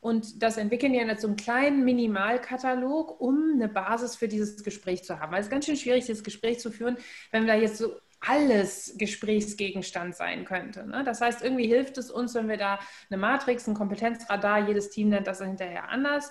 Und 0.00 0.42
das 0.42 0.58
entwickeln 0.58 0.92
die 0.92 0.98
in 0.98 1.16
so 1.16 1.26
einem 1.26 1.36
kleinen 1.36 1.82
Minimalkatalog, 1.84 3.20
um 3.20 3.52
eine 3.54 3.68
Basis 3.68 4.16
für 4.16 4.28
dieses 4.28 4.62
Gespräch 4.62 5.02
zu 5.02 5.18
haben. 5.18 5.32
Weil 5.32 5.40
es 5.40 5.46
ist 5.46 5.50
ganz 5.50 5.64
schön 5.64 5.76
schwierig, 5.76 6.04
dieses 6.04 6.22
Gespräch 6.22 6.60
zu 6.60 6.70
führen, 6.70 6.98
wenn 7.30 7.46
da 7.46 7.54
jetzt 7.54 7.78
so 7.78 7.94
alles 8.26 8.94
Gesprächsgegenstand 8.98 10.14
sein 10.14 10.44
könnte. 10.44 10.86
Ne? 10.86 11.04
Das 11.04 11.20
heißt, 11.20 11.42
irgendwie 11.42 11.66
hilft 11.66 11.98
es 11.98 12.10
uns, 12.10 12.34
wenn 12.34 12.48
wir 12.48 12.56
da 12.56 12.78
eine 13.10 13.18
Matrix, 13.18 13.66
ein 13.66 13.74
Kompetenzradar, 13.74 14.66
jedes 14.66 14.90
Team 14.90 15.08
nennt 15.08 15.26
das 15.26 15.40
hinterher 15.40 15.88
anders, 15.88 16.30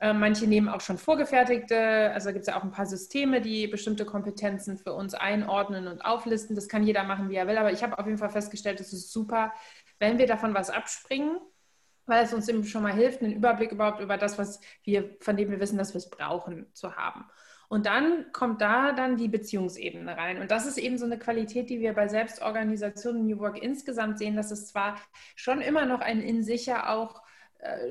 manche 0.00 0.46
nehmen 0.46 0.68
auch 0.68 0.80
schon 0.80 0.96
vorgefertigte, 0.96 2.12
also 2.12 2.28
gibt 2.28 2.42
es 2.42 2.46
ja 2.46 2.56
auch 2.56 2.62
ein 2.62 2.70
paar 2.70 2.86
Systeme, 2.86 3.40
die 3.40 3.66
bestimmte 3.66 4.04
Kompetenzen 4.04 4.78
für 4.78 4.92
uns 4.92 5.14
einordnen 5.14 5.88
und 5.88 6.02
auflisten. 6.04 6.54
Das 6.54 6.68
kann 6.68 6.84
jeder 6.84 7.02
machen, 7.02 7.30
wie 7.30 7.34
er 7.34 7.48
will. 7.48 7.58
Aber 7.58 7.72
ich 7.72 7.82
habe 7.82 7.98
auf 7.98 8.06
jeden 8.06 8.18
Fall 8.18 8.30
festgestellt, 8.30 8.80
es 8.80 8.92
ist 8.92 9.12
super, 9.12 9.52
wenn 9.98 10.18
wir 10.18 10.26
davon 10.26 10.54
was 10.54 10.70
abspringen, 10.70 11.38
weil 12.06 12.24
es 12.24 12.32
uns 12.32 12.48
eben 12.48 12.64
schon 12.64 12.84
mal 12.84 12.92
hilft, 12.92 13.22
einen 13.22 13.32
Überblick 13.32 13.72
überhaupt 13.72 14.00
über 14.00 14.16
das, 14.16 14.38
was 14.38 14.60
wir, 14.84 15.16
von 15.20 15.36
dem 15.36 15.50
wir 15.50 15.60
wissen, 15.60 15.78
dass 15.78 15.94
wir 15.94 15.98
es 15.98 16.10
brauchen, 16.10 16.66
zu 16.74 16.96
haben. 16.96 17.26
Und 17.68 17.84
dann 17.84 18.32
kommt 18.32 18.62
da 18.62 18.92
dann 18.92 19.16
die 19.16 19.28
Beziehungsebene 19.28 20.16
rein. 20.16 20.40
Und 20.40 20.50
das 20.50 20.64
ist 20.64 20.78
eben 20.78 20.96
so 20.96 21.04
eine 21.04 21.18
Qualität, 21.18 21.68
die 21.68 21.80
wir 21.80 21.92
bei 21.92 22.08
Selbstorganisation 22.08 23.26
New 23.26 23.38
Work 23.40 23.62
insgesamt 23.62 24.18
sehen, 24.18 24.36
dass 24.36 24.50
es 24.50 24.68
zwar 24.68 24.96
schon 25.36 25.60
immer 25.60 25.84
noch 25.84 26.00
ein 26.00 26.22
in 26.22 26.42
sich 26.42 26.64
ja 26.64 26.88
auch 26.94 27.20
äh, 27.20 27.27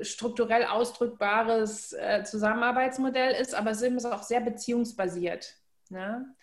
strukturell 0.02 0.64
ausdrückbares 0.64 1.92
äh, 1.92 2.24
Zusammenarbeitsmodell 2.24 3.32
ist, 3.40 3.54
aber 3.54 3.70
es 3.70 3.82
ist 3.82 4.06
auch 4.06 4.22
sehr 4.22 4.40
beziehungsbasiert. 4.40 5.56
Ne? 5.90 6.34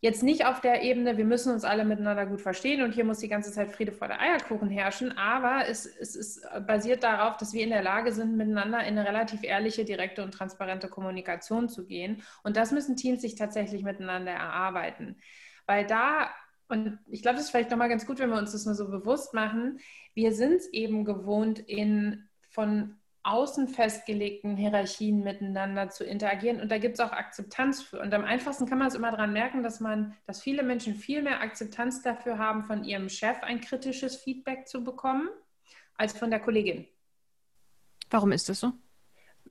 Jetzt 0.00 0.22
nicht 0.22 0.44
auf 0.44 0.60
der 0.60 0.82
Ebene, 0.82 1.16
wir 1.16 1.24
müssen 1.24 1.52
uns 1.52 1.64
alle 1.64 1.84
miteinander 1.84 2.26
gut 2.26 2.40
verstehen 2.40 2.82
und 2.82 2.92
hier 2.92 3.04
muss 3.04 3.18
die 3.18 3.28
ganze 3.28 3.50
Zeit 3.50 3.72
Friede 3.72 3.92
vor 3.92 4.08
der 4.08 4.20
Eierkuchen 4.20 4.68
herrschen, 4.68 5.16
aber 5.16 5.68
es, 5.68 5.86
es 5.86 6.14
ist 6.14 6.46
basiert 6.66 7.02
darauf, 7.02 7.38
dass 7.38 7.54
wir 7.54 7.64
in 7.64 7.70
der 7.70 7.82
Lage 7.82 8.12
sind, 8.12 8.36
miteinander 8.36 8.80
in 8.80 8.98
eine 8.98 9.08
relativ 9.08 9.42
ehrliche, 9.42 9.84
direkte 9.84 10.22
und 10.22 10.32
transparente 10.32 10.88
Kommunikation 10.88 11.68
zu 11.68 11.86
gehen. 11.86 12.22
Und 12.42 12.56
das 12.56 12.72
müssen 12.72 12.96
Teams 12.96 13.22
sich 13.22 13.36
tatsächlich 13.36 13.82
miteinander 13.82 14.32
erarbeiten. 14.32 15.16
Weil 15.66 15.86
da 15.86 16.30
und 16.68 16.98
ich 17.06 17.22
glaube, 17.22 17.36
das 17.36 17.46
ist 17.46 17.50
vielleicht 17.50 17.70
nochmal 17.70 17.88
ganz 17.88 18.06
gut, 18.06 18.18
wenn 18.18 18.30
wir 18.30 18.38
uns 18.38 18.52
das 18.52 18.66
nur 18.66 18.74
so 18.74 18.88
bewusst 18.88 19.34
machen. 19.34 19.78
Wir 20.14 20.32
sind 20.32 20.54
es 20.54 20.72
eben 20.72 21.04
gewohnt, 21.04 21.60
in 21.60 22.25
von 22.56 22.96
außen 23.22 23.68
festgelegten 23.68 24.56
Hierarchien 24.56 25.22
miteinander 25.22 25.90
zu 25.90 26.04
interagieren. 26.04 26.60
Und 26.60 26.70
da 26.70 26.78
gibt 26.78 26.94
es 26.94 27.00
auch 27.00 27.12
Akzeptanz 27.12 27.82
für. 27.82 28.00
Und 28.00 28.14
am 28.14 28.24
einfachsten 28.24 28.66
kann 28.66 28.78
man 28.78 28.88
es 28.88 28.94
immer 28.94 29.10
daran 29.10 29.32
merken, 29.32 29.62
dass 29.62 29.78
man, 29.78 30.14
dass 30.26 30.40
viele 30.40 30.62
Menschen 30.62 30.94
viel 30.94 31.22
mehr 31.22 31.42
Akzeptanz 31.42 32.02
dafür 32.02 32.38
haben, 32.38 32.64
von 32.64 32.82
ihrem 32.82 33.10
Chef 33.10 33.42
ein 33.42 33.60
kritisches 33.60 34.16
Feedback 34.16 34.66
zu 34.66 34.82
bekommen, 34.82 35.28
als 35.96 36.16
von 36.16 36.30
der 36.30 36.40
Kollegin. 36.40 36.86
Warum 38.08 38.32
ist 38.32 38.48
das 38.48 38.60
so? 38.60 38.72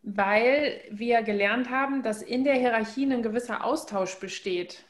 Weil 0.02 0.82
wir 0.90 1.22
gelernt 1.22 1.70
haben, 1.70 2.02
dass 2.02 2.24
in 2.24 2.44
der 2.44 2.56
Hierarchie 2.56 3.06
ein 3.06 3.22
gewisser 3.22 3.64
Austausch 3.64 4.20
besteht. 4.20 4.86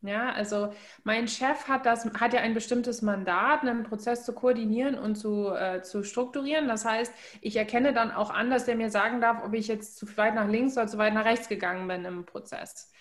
Ja, 0.00 0.30
also 0.32 0.72
mein 1.02 1.26
Chef 1.26 1.66
hat 1.66 1.84
das, 1.84 2.04
hat 2.20 2.32
ja 2.32 2.40
ein 2.40 2.54
bestimmtes 2.54 3.02
Mandat, 3.02 3.62
einen 3.62 3.82
Prozess 3.82 4.24
zu 4.24 4.32
koordinieren 4.32 4.96
und 4.96 5.16
zu, 5.16 5.48
äh, 5.52 5.82
zu 5.82 6.04
strukturieren. 6.04 6.68
Das 6.68 6.84
heißt, 6.84 7.12
ich 7.40 7.56
erkenne 7.56 7.92
dann 7.92 8.12
auch 8.12 8.30
an, 8.30 8.48
dass 8.48 8.64
der 8.64 8.76
mir 8.76 8.90
sagen 8.90 9.20
darf, 9.20 9.42
ob 9.44 9.54
ich 9.54 9.66
jetzt 9.66 9.96
zu 9.96 10.06
weit 10.16 10.36
nach 10.36 10.46
links 10.48 10.76
oder 10.76 10.86
zu 10.86 10.98
weit 10.98 11.14
nach 11.14 11.24
rechts 11.24 11.48
gegangen 11.48 11.88
bin 11.88 12.04
im 12.04 12.26
Prozess. 12.26 12.92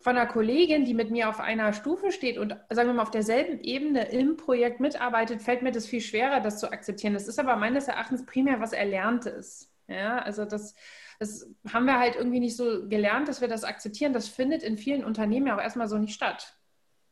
Von 0.00 0.16
einer 0.16 0.26
Kollegin, 0.26 0.84
die 0.84 0.94
mit 0.94 1.10
mir 1.12 1.28
auf 1.28 1.38
einer 1.38 1.72
Stufe 1.72 2.10
steht 2.10 2.36
und 2.36 2.56
sagen 2.70 2.88
wir 2.88 2.94
mal 2.94 3.02
auf 3.02 3.10
derselben 3.12 3.60
Ebene 3.60 4.10
im 4.10 4.36
Projekt 4.36 4.80
mitarbeitet, 4.80 5.42
fällt 5.42 5.62
mir 5.62 5.72
das 5.72 5.86
viel 5.86 6.00
schwerer, 6.00 6.40
das 6.40 6.58
zu 6.58 6.72
akzeptieren. 6.72 7.14
Das 7.14 7.28
ist 7.28 7.38
aber 7.38 7.54
meines 7.56 7.86
Erachtens 7.86 8.24
primär 8.26 8.60
was 8.60 8.72
Erlerntes. 8.72 9.70
Ja, 9.86 10.18
also 10.20 10.44
das, 10.44 10.74
das 11.20 11.46
haben 11.70 11.84
wir 11.84 11.98
halt 11.98 12.16
irgendwie 12.16 12.40
nicht 12.40 12.56
so 12.56 12.88
gelernt, 12.88 13.28
dass 13.28 13.42
wir 13.42 13.48
das 13.48 13.62
akzeptieren. 13.62 14.14
Das 14.14 14.26
findet 14.26 14.62
in 14.62 14.78
vielen 14.78 15.04
Unternehmen 15.04 15.46
ja 15.46 15.56
auch 15.56 15.60
erstmal 15.60 15.86
so 15.86 15.98
nicht 15.98 16.14
statt. 16.14 16.56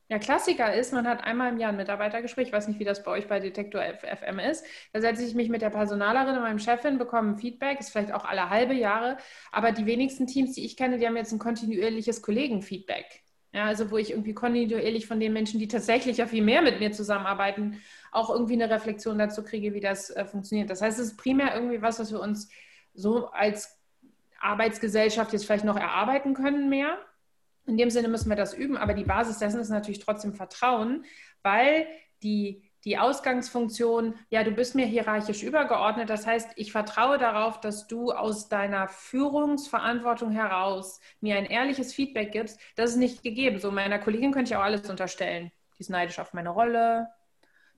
Ja, 0.09 0.19
Klassiker 0.19 0.73
ist, 0.73 0.95
man 0.95 1.07
hat 1.07 1.23
einmal 1.23 1.53
im 1.53 1.59
Jahr 1.59 1.69
ein 1.69 1.77
Mitarbeitergespräch. 1.77 2.47
Ich 2.47 2.53
weiß 2.53 2.69
nicht, 2.69 2.81
wie 2.81 2.85
das 2.85 3.03
bei 3.03 3.11
euch 3.11 3.29
bei 3.29 3.39
Detektor 3.39 3.83
FM 3.83 4.39
ist. 4.39 4.65
Da 4.95 5.03
setze 5.03 5.23
ich 5.23 5.35
mich 5.35 5.51
mit 5.51 5.61
der 5.61 5.69
Personalerin 5.69 6.37
und 6.37 6.41
meinem 6.41 6.59
Chefin, 6.59 6.97
bekomme 6.97 7.37
Feedback, 7.37 7.81
ist 7.81 7.91
vielleicht 7.91 8.13
auch 8.13 8.25
alle 8.25 8.49
halbe 8.49 8.73
Jahre. 8.73 9.19
Aber 9.53 9.73
die 9.73 9.85
wenigsten 9.85 10.27
Teams, 10.27 10.55
die 10.55 10.65
ich 10.65 10.79
kenne, 10.79 10.97
die 10.97 11.07
haben 11.07 11.17
jetzt 11.19 11.33
ein 11.33 11.39
kontinuierliches 11.39 12.23
Kollegenfeedback. 12.23 13.25
Ja, 13.53 13.67
also 13.67 13.91
wo 13.91 13.99
ich 13.99 14.13
irgendwie 14.13 14.33
kontinuierlich 14.33 15.07
von 15.07 15.21
den 15.21 15.35
Menschen, 15.35 15.61
die 15.61 15.69
tatsächlich 15.69 16.17
ja 16.17 16.27
viel 16.27 16.43
mehr 16.43 16.63
mit 16.63 16.81
mir 16.81 16.93
zusammenarbeiten, 16.93 17.83
auch 18.11 18.31
irgendwie 18.31 18.55
eine 18.55 18.71
Reflexion 18.71 19.19
dazu 19.19 19.45
kriege, 19.45 19.75
wie 19.75 19.81
das 19.81 20.09
äh, 20.09 20.25
funktioniert. 20.25 20.71
Das 20.71 20.81
heißt, 20.81 20.99
es 20.99 21.09
ist 21.09 21.17
primär 21.19 21.55
irgendwie 21.55 21.83
was, 21.83 21.99
was 21.99 22.11
wir 22.11 22.21
uns 22.21 22.49
so 22.95 23.27
als 23.29 23.78
Arbeitsgesellschaft 24.39 25.33
jetzt 25.33 25.47
vielleicht 25.47 25.65
noch 25.65 25.77
erarbeiten 25.77 26.35
können 26.35 26.69
mehr. 26.69 26.99
In 27.67 27.77
dem 27.77 27.91
Sinne 27.91 28.09
müssen 28.09 28.31
wir 28.31 28.37
das 28.37 28.55
üben, 28.55 28.77
aber 28.77 28.95
die 28.95 29.05
Basis 29.05 29.39
dessen 29.39 29.61
ist 29.61 29.69
natürlich 29.69 29.99
trotzdem 29.99 30.35
Vertrauen, 30.35 31.05
weil 31.43 31.87
die, 32.23 32.63
die 32.85 32.97
Ausgangsfunktion, 32.97 34.15
ja, 34.31 34.43
du 34.43 34.53
bist 34.53 34.75
mir 34.75 34.87
hierarchisch 34.87 35.43
übergeordnet, 35.43 36.09
das 36.09 36.27
heißt, 36.27 36.53
ich 36.57 36.73
vertraue 36.73 37.19
darauf, 37.19 37.61
dass 37.61 37.87
du 37.87 38.13
aus 38.13 38.49
deiner 38.49 38.89
Führungsverantwortung 38.89 40.31
heraus 40.31 41.01
mir 41.21 41.37
ein 41.37 41.45
ehrliches 41.45 41.93
Feedback 41.93 42.33
gibst, 42.33 42.59
das 42.77 42.93
ist 42.93 42.97
nicht 42.97 43.23
gegeben. 43.23 43.59
So 43.59 43.71
meiner 43.71 43.99
Kollegin 43.99 44.33
könnte 44.33 44.53
ich 44.53 44.57
auch 44.57 44.65
alles 44.65 44.89
unterstellen. 44.89 45.53
Die 45.77 45.83
ist 45.83 45.91
neidisch 45.91 46.19
auf 46.19 46.33
meine 46.33 46.51
Rolle, 46.51 47.09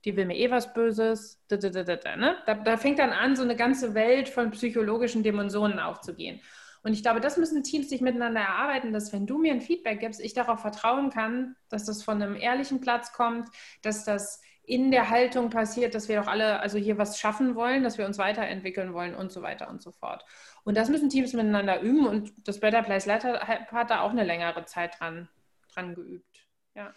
die 0.05 0.17
will 0.17 0.27
mir 0.27 0.37
eh 0.37 0.51
was 0.51 0.73
Böses. 0.73 1.43
Ne? 1.51 2.37
da 2.47 2.77
fängt 2.77 2.99
dann 2.99 3.11
an, 3.11 3.37
so 3.37 3.43
eine 3.43 3.57
ganze 3.57 3.95
Welt 3.95 4.29
von 4.29 4.51
psychologischen 4.51 5.23
Dimensionen 5.23 5.79
aufzugehen. 5.79 6.41
Und 6.83 6.95
ich 6.95 7.03
glaube, 7.03 7.21
das 7.21 7.37
müssen 7.37 7.63
Teams 7.63 7.91
sich 7.91 8.01
miteinander 8.01 8.41
erarbeiten, 8.41 8.93
dass 8.93 9.13
wenn 9.13 9.27
du 9.27 9.39
mir 9.39 9.53
ein 9.53 9.61
Feedback 9.61 10.01
gibst, 10.01 10.21
ich 10.21 10.33
darauf 10.33 10.61
vertrauen 10.61 11.11
kann, 11.11 11.57
dass 11.69 11.85
das 11.85 12.03
von 12.03 12.23
einem 12.23 12.37
ehrlichen 12.37 12.81
Platz 12.81 13.13
kommt, 13.13 13.49
dass 13.83 14.05
das 14.05 14.41
in 14.63 14.91
der 14.91 15.11
Haltung 15.11 15.51
passiert, 15.51 15.95
dass 15.95 16.09
wir 16.09 16.21
doch 16.21 16.29
alle 16.29 16.61
also 16.61 16.79
hier 16.79 16.97
was 16.97 17.19
schaffen 17.19 17.55
wollen, 17.55 17.83
dass 17.83 17.99
wir 17.99 18.07
uns 18.07 18.19
weiterentwickeln 18.19 18.95
wollen 18.95 19.15
und 19.15 19.33
so 19.33 19.43
weiter 19.43 19.69
und 19.69 19.83
so 19.83 19.91
fort. 19.91 20.25
Und 20.65 20.77
das 20.77 20.89
müssen 20.89 21.09
Teams 21.09 21.33
miteinander 21.33 21.81
üben 21.81 22.07
und 22.07 22.33
das 22.47 22.61
Better 22.61 22.83
Place 22.83 23.07
Letter 23.07 23.41
hat 23.41 23.91
da 23.91 24.01
auch 24.01 24.11
eine 24.11 24.25
längere 24.25 24.65
Zeit 24.65 24.99
dran, 24.99 25.29
dran 25.75 25.95
geübt. 25.95 26.47
Ja. 26.75 26.95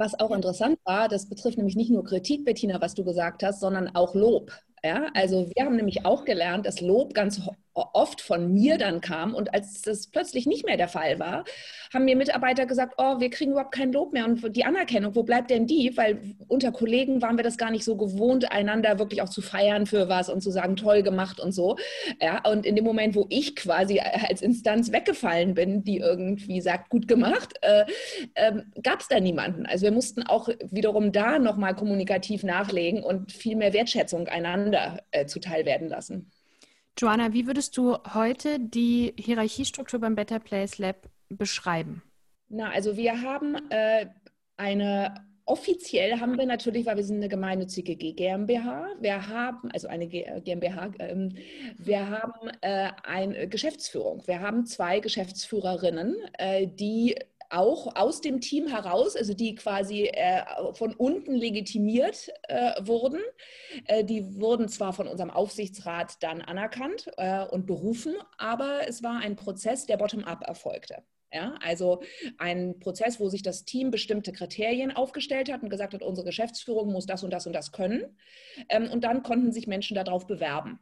Was 0.00 0.18
auch 0.18 0.30
interessant 0.30 0.78
war, 0.84 1.08
das 1.08 1.28
betrifft 1.28 1.58
nämlich 1.58 1.76
nicht 1.76 1.90
nur 1.90 2.02
Kritik, 2.02 2.46
Bettina, 2.46 2.80
was 2.80 2.94
du 2.94 3.04
gesagt 3.04 3.42
hast, 3.42 3.60
sondern 3.60 3.94
auch 3.94 4.14
Lob. 4.14 4.50
Ja, 4.82 5.08
also 5.12 5.50
wir 5.54 5.66
haben 5.66 5.76
nämlich 5.76 6.06
auch 6.06 6.24
gelernt, 6.24 6.64
dass 6.64 6.80
Lob 6.80 7.12
ganz 7.12 7.42
oft 7.74 8.20
von 8.20 8.52
mir 8.52 8.78
dann 8.78 9.00
kam. 9.00 9.34
Und 9.34 9.54
als 9.54 9.82
das 9.82 10.08
plötzlich 10.08 10.46
nicht 10.46 10.64
mehr 10.64 10.76
der 10.76 10.88
Fall 10.88 11.18
war, 11.18 11.44
haben 11.92 12.04
mir 12.04 12.16
Mitarbeiter 12.16 12.66
gesagt, 12.66 12.94
oh, 12.98 13.20
wir 13.20 13.30
kriegen 13.30 13.52
überhaupt 13.52 13.74
kein 13.74 13.92
Lob 13.92 14.12
mehr. 14.12 14.24
Und 14.24 14.56
die 14.56 14.64
Anerkennung, 14.64 15.14
wo 15.14 15.22
bleibt 15.22 15.50
denn 15.50 15.66
die? 15.66 15.96
Weil 15.96 16.34
unter 16.48 16.72
Kollegen 16.72 17.22
waren 17.22 17.36
wir 17.36 17.44
das 17.44 17.56
gar 17.56 17.70
nicht 17.70 17.84
so 17.84 17.96
gewohnt, 17.96 18.50
einander 18.52 18.98
wirklich 18.98 19.22
auch 19.22 19.28
zu 19.28 19.42
feiern 19.42 19.86
für 19.86 20.08
was 20.08 20.28
und 20.28 20.42
zu 20.42 20.50
sagen, 20.50 20.76
toll 20.76 21.02
gemacht 21.02 21.40
und 21.40 21.52
so. 21.52 21.76
Ja, 22.20 22.42
und 22.48 22.66
in 22.66 22.76
dem 22.76 22.84
Moment, 22.84 23.14
wo 23.14 23.26
ich 23.28 23.56
quasi 23.56 24.00
als 24.00 24.42
Instanz 24.42 24.92
weggefallen 24.92 25.54
bin, 25.54 25.84
die 25.84 25.98
irgendwie 25.98 26.60
sagt, 26.60 26.90
gut 26.90 27.08
gemacht, 27.08 27.54
äh, 27.62 27.84
äh, 28.34 28.62
gab 28.82 29.00
es 29.00 29.08
da 29.08 29.20
niemanden. 29.20 29.66
Also 29.66 29.84
wir 29.84 29.92
mussten 29.92 30.22
auch 30.22 30.48
wiederum 30.70 31.12
da 31.12 31.38
nochmal 31.38 31.74
kommunikativ 31.74 32.42
nachlegen 32.42 33.02
und 33.02 33.32
viel 33.32 33.56
mehr 33.56 33.72
Wertschätzung 33.72 34.28
einander 34.28 35.02
äh, 35.10 35.26
zuteil 35.26 35.64
werden 35.66 35.88
lassen. 35.88 36.30
Joanna, 36.98 37.32
wie 37.32 37.46
würdest 37.46 37.76
du 37.76 37.96
heute 38.14 38.58
die 38.58 39.14
Hierarchiestruktur 39.18 40.00
beim 40.00 40.14
Better 40.14 40.38
Place 40.38 40.78
Lab 40.78 41.08
beschreiben? 41.28 42.02
Na, 42.48 42.70
also 42.70 42.96
wir 42.96 43.22
haben 43.22 43.56
äh, 43.70 44.06
eine 44.56 45.14
offiziell 45.50 46.20
haben 46.20 46.38
wir 46.38 46.46
natürlich, 46.46 46.86
weil 46.86 46.96
wir 46.96 47.04
sind 47.04 47.16
eine 47.16 47.28
gemeinnützige 47.28 47.96
GmbH, 47.96 48.86
wir 49.00 49.26
haben, 49.26 49.70
also 49.72 49.88
eine 49.88 50.06
GmbH, 50.06 50.92
ähm, 51.00 51.34
wir 51.76 52.08
haben 52.08 52.50
äh, 52.60 52.90
eine 53.02 53.48
Geschäftsführung. 53.48 54.22
Wir 54.26 54.40
haben 54.40 54.64
zwei 54.66 55.00
Geschäftsführerinnen, 55.00 56.16
äh, 56.38 56.68
die 56.68 57.16
auch 57.50 57.96
aus 57.96 58.20
dem 58.20 58.40
Team 58.40 58.68
heraus, 58.68 59.16
also 59.16 59.34
die 59.34 59.54
quasi 59.54 60.04
äh, 60.06 60.42
von 60.74 60.94
unten 60.94 61.34
legitimiert 61.34 62.30
äh, 62.48 62.72
wurden. 62.86 63.20
Äh, 63.86 64.04
die 64.04 64.40
wurden 64.40 64.68
zwar 64.68 64.92
von 64.92 65.08
unserem 65.08 65.30
Aufsichtsrat 65.30 66.22
dann 66.22 66.42
anerkannt 66.42 67.10
äh, 67.16 67.44
und 67.44 67.66
berufen, 67.66 68.14
aber 68.38 68.88
es 68.88 69.02
war 69.02 69.20
ein 69.20 69.36
Prozess, 69.36 69.86
der 69.86 69.96
bottom-up 69.96 70.46
erfolgte. 70.46 71.02
Ja, 71.32 71.54
also 71.62 72.02
ein 72.38 72.80
Prozess, 72.80 73.20
wo 73.20 73.28
sich 73.28 73.42
das 73.42 73.64
Team 73.64 73.92
bestimmte 73.92 74.32
Kriterien 74.32 74.90
aufgestellt 74.90 75.52
hat 75.52 75.62
und 75.62 75.68
gesagt 75.68 75.94
hat, 75.94 76.02
unsere 76.02 76.26
Geschäftsführung 76.26 76.90
muss 76.90 77.06
das 77.06 77.22
und 77.22 77.30
das 77.30 77.46
und 77.46 77.52
das 77.52 77.70
können. 77.70 78.16
Ähm, 78.68 78.90
und 78.90 79.04
dann 79.04 79.22
konnten 79.22 79.52
sich 79.52 79.68
Menschen 79.68 79.94
darauf 79.94 80.26
bewerben. 80.26 80.80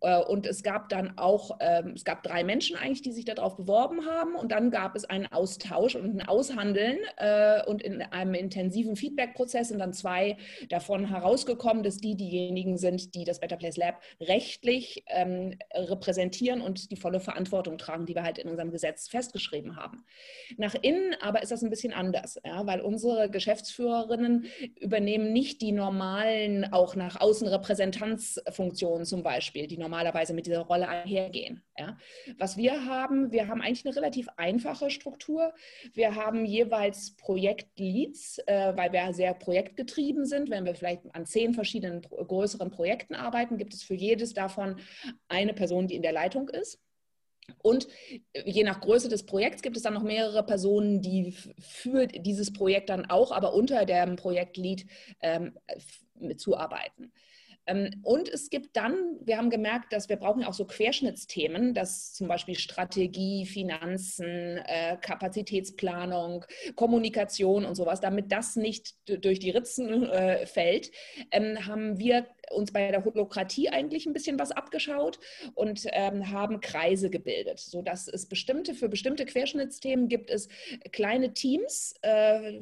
Äh, 0.00 0.20
und 0.22 0.46
es 0.46 0.62
gab 0.62 0.88
dann 0.88 1.18
auch, 1.18 1.58
ähm, 1.60 1.92
es 1.94 2.04
gab 2.04 2.22
drei 2.22 2.44
Menschen 2.44 2.76
eigentlich, 2.76 3.02
die 3.02 3.12
sich 3.12 3.24
darauf 3.24 3.56
beworben 3.56 4.06
haben. 4.06 4.34
Und 4.34 4.52
dann 4.52 4.70
gab 4.70 4.96
es 4.96 5.04
einen 5.04 5.26
Austausch 5.26 5.94
und 5.94 6.16
ein 6.16 6.26
Aushandeln 6.26 6.98
äh, 7.16 7.64
und 7.66 7.82
in 7.82 8.02
einem 8.02 8.34
intensiven 8.34 8.96
Feedback-Prozess 8.96 9.68
sind 9.68 9.78
dann 9.78 9.92
zwei 9.92 10.36
davon 10.68 11.08
herausgekommen, 11.08 11.82
dass 11.82 11.98
die 11.98 12.16
diejenigen 12.16 12.78
sind, 12.78 13.14
die 13.14 13.24
das 13.24 13.40
Better 13.40 13.56
Place 13.56 13.76
Lab 13.76 14.00
rechtlich 14.20 15.04
ähm, 15.08 15.58
repräsentieren 15.74 16.60
und 16.60 16.90
die 16.90 16.96
volle 16.96 17.20
Verantwortung 17.20 17.78
tragen, 17.78 18.06
die 18.06 18.14
wir 18.14 18.22
halt 18.22 18.38
in 18.38 18.48
unserem 18.48 18.70
Gesetz 18.70 19.08
festgeschrieben 19.08 19.76
haben. 19.76 20.04
Nach 20.56 20.74
innen 20.80 21.14
aber 21.20 21.42
ist 21.42 21.52
das 21.52 21.62
ein 21.62 21.70
bisschen 21.70 21.92
anders, 21.92 22.38
weil 22.62 22.80
unsere 22.80 23.30
Geschäftsführerinnen 23.30 24.46
übernehmen 24.80 25.32
nicht 25.32 25.62
die 25.62 25.72
normalen, 25.72 26.72
auch 26.72 26.94
nach 26.94 27.20
außen 27.20 27.48
Repräsentanzfunktionen 27.48 29.06
zum 29.06 29.22
Beispiel 29.22 29.66
die 29.70 29.78
normalerweise 29.78 30.34
mit 30.34 30.46
dieser 30.46 30.60
Rolle 30.60 30.88
einhergehen. 30.88 31.62
Ja. 31.78 31.96
Was 32.38 32.56
wir 32.56 32.84
haben, 32.86 33.32
wir 33.32 33.48
haben 33.48 33.62
eigentlich 33.62 33.86
eine 33.86 33.96
relativ 33.96 34.28
einfache 34.36 34.90
Struktur. 34.90 35.54
Wir 35.94 36.16
haben 36.16 36.44
jeweils 36.44 37.16
Projektleads, 37.16 38.38
äh, 38.46 38.76
weil 38.76 38.92
wir 38.92 39.12
sehr 39.14 39.34
projektgetrieben 39.34 40.26
sind. 40.26 40.50
Wenn 40.50 40.64
wir 40.64 40.74
vielleicht 40.74 41.02
an 41.14 41.26
zehn 41.26 41.54
verschiedenen 41.54 42.02
größeren 42.02 42.70
Projekten 42.70 43.14
arbeiten, 43.14 43.56
gibt 43.56 43.74
es 43.74 43.82
für 43.82 43.94
jedes 43.94 44.34
davon 44.34 44.76
eine 45.28 45.54
Person, 45.54 45.86
die 45.86 45.96
in 45.96 46.02
der 46.02 46.12
Leitung 46.12 46.48
ist. 46.48 46.80
Und 47.62 47.88
je 48.44 48.62
nach 48.62 48.80
Größe 48.80 49.08
des 49.08 49.26
Projekts 49.26 49.62
gibt 49.62 49.76
es 49.76 49.82
dann 49.82 49.94
noch 49.94 50.02
mehrere 50.02 50.44
Personen, 50.44 51.00
die 51.00 51.34
für 51.58 52.06
dieses 52.06 52.52
Projekt 52.52 52.90
dann 52.90 53.06
auch, 53.06 53.32
aber 53.32 53.54
unter 53.54 53.84
dem 53.84 54.16
Projektlead 54.16 54.86
ähm, 55.20 55.58
zuarbeiten. 56.36 57.12
Ähm, 57.70 57.90
und 58.02 58.28
es 58.28 58.50
gibt 58.50 58.76
dann, 58.76 59.16
wir 59.22 59.36
haben 59.36 59.50
gemerkt, 59.50 59.92
dass 59.92 60.08
wir 60.08 60.16
brauchen 60.16 60.44
auch 60.44 60.52
so 60.52 60.64
Querschnittsthemen, 60.64 61.74
dass 61.74 62.12
zum 62.12 62.28
Beispiel 62.28 62.58
Strategie, 62.58 63.46
Finanzen, 63.46 64.58
äh, 64.58 64.96
Kapazitätsplanung, 65.00 66.44
Kommunikation 66.74 67.64
und 67.64 67.76
sowas, 67.76 68.00
damit 68.00 68.32
das 68.32 68.56
nicht 68.56 68.94
durch 69.06 69.38
die 69.38 69.50
Ritzen 69.50 70.04
äh, 70.04 70.46
fällt, 70.46 70.90
ähm, 71.30 71.66
haben 71.66 71.98
wir 71.98 72.26
uns 72.50 72.72
bei 72.72 72.90
der 72.90 73.04
Holokratie 73.04 73.68
eigentlich 73.68 74.06
ein 74.06 74.12
bisschen 74.12 74.38
was 74.38 74.50
abgeschaut 74.50 75.20
und 75.54 75.86
ähm, 75.92 76.30
haben 76.30 76.60
Kreise 76.60 77.08
gebildet, 77.08 77.60
sodass 77.60 78.08
es 78.08 78.26
bestimmte, 78.26 78.74
für 78.74 78.88
bestimmte 78.88 79.24
Querschnittsthemen 79.24 80.08
gibt 80.08 80.30
es 80.30 80.48
kleine 80.90 81.32
Teams 81.32 81.94
äh, 82.02 82.58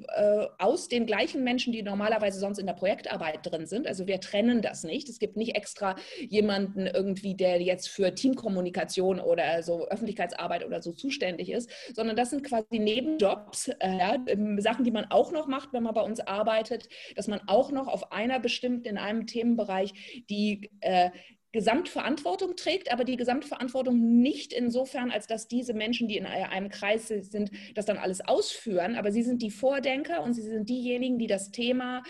aus 0.59 0.89
den 0.89 1.07
gleichen 1.07 1.43
Menschen, 1.43 1.73
die 1.73 1.83
normalerweise 1.83 2.39
sonst 2.39 2.59
in 2.59 2.67
der 2.67 2.75
Projektarbeit 2.75 3.41
drin 3.43 3.67
sind. 3.67 3.87
Also 3.87 4.07
wir 4.07 4.21
trennen 4.21 4.61
das 4.61 4.85
nicht 4.85 4.98
nicht. 4.99 5.09
Es 5.09 5.19
gibt 5.21 5.37
nicht 5.37 5.55
extra 5.55 5.95
jemanden 6.29 6.87
irgendwie, 6.87 7.35
der 7.35 7.63
jetzt 7.63 7.89
für 7.89 8.15
Teamkommunikation 8.15 9.21
oder 9.21 9.63
so 9.63 9.87
Öffentlichkeitsarbeit 9.87 10.67
oder 10.67 10.83
so 10.83 10.93
zuständig 10.93 11.51
ist, 11.51 11.71
sondern 11.95 12.17
das 12.17 12.31
sind 12.31 12.43
quasi 12.43 12.79
Nebenjobs, 12.79 13.69
äh, 13.79 14.19
ähm, 14.27 14.61
Sachen, 14.61 14.85
die 14.85 14.91
man 14.91 15.07
auch 15.11 15.31
noch 15.31 15.47
macht, 15.47 15.73
wenn 15.73 15.85
man 15.85 15.95
bei 15.95 16.03
uns 16.03 16.21
arbeitet, 16.21 16.89
dass 17.15 17.29
man 17.29 17.41
auch 17.47 17.71
noch 17.71 17.87
auf 17.87 18.11
einer 18.13 18.41
bestimmten, 18.41 18.89
in 18.89 18.99
einem 18.99 19.27
Themenbereich 19.27 20.25
die 20.29 20.71
äh, 20.81 21.11
Gesamtverantwortung 21.53 22.57
trägt, 22.57 22.93
aber 22.93 23.05
die 23.05 23.17
Gesamtverantwortung 23.17 24.21
nicht 24.21 24.53
insofern, 24.53 25.11
als 25.11 25.27
dass 25.27 25.49
diese 25.49 25.73
Menschen, 25.73 26.09
die 26.09 26.19
in 26.19 26.27
einem 26.27 26.69
Kreis 26.69 27.09
sind, 27.09 27.51
das 27.75 27.87
dann 27.87 27.97
alles 27.97 28.21
ausführen, 28.21 28.97
aber 28.97 29.13
sie 29.13 29.23
sind 29.23 29.41
die 29.41 29.51
Vordenker 29.51 30.23
und 30.23 30.35
sie 30.35 30.43
sind 30.43 30.69
diejenigen, 30.69 31.19
die 31.19 31.27
das 31.27 31.51
Thema 31.51 32.03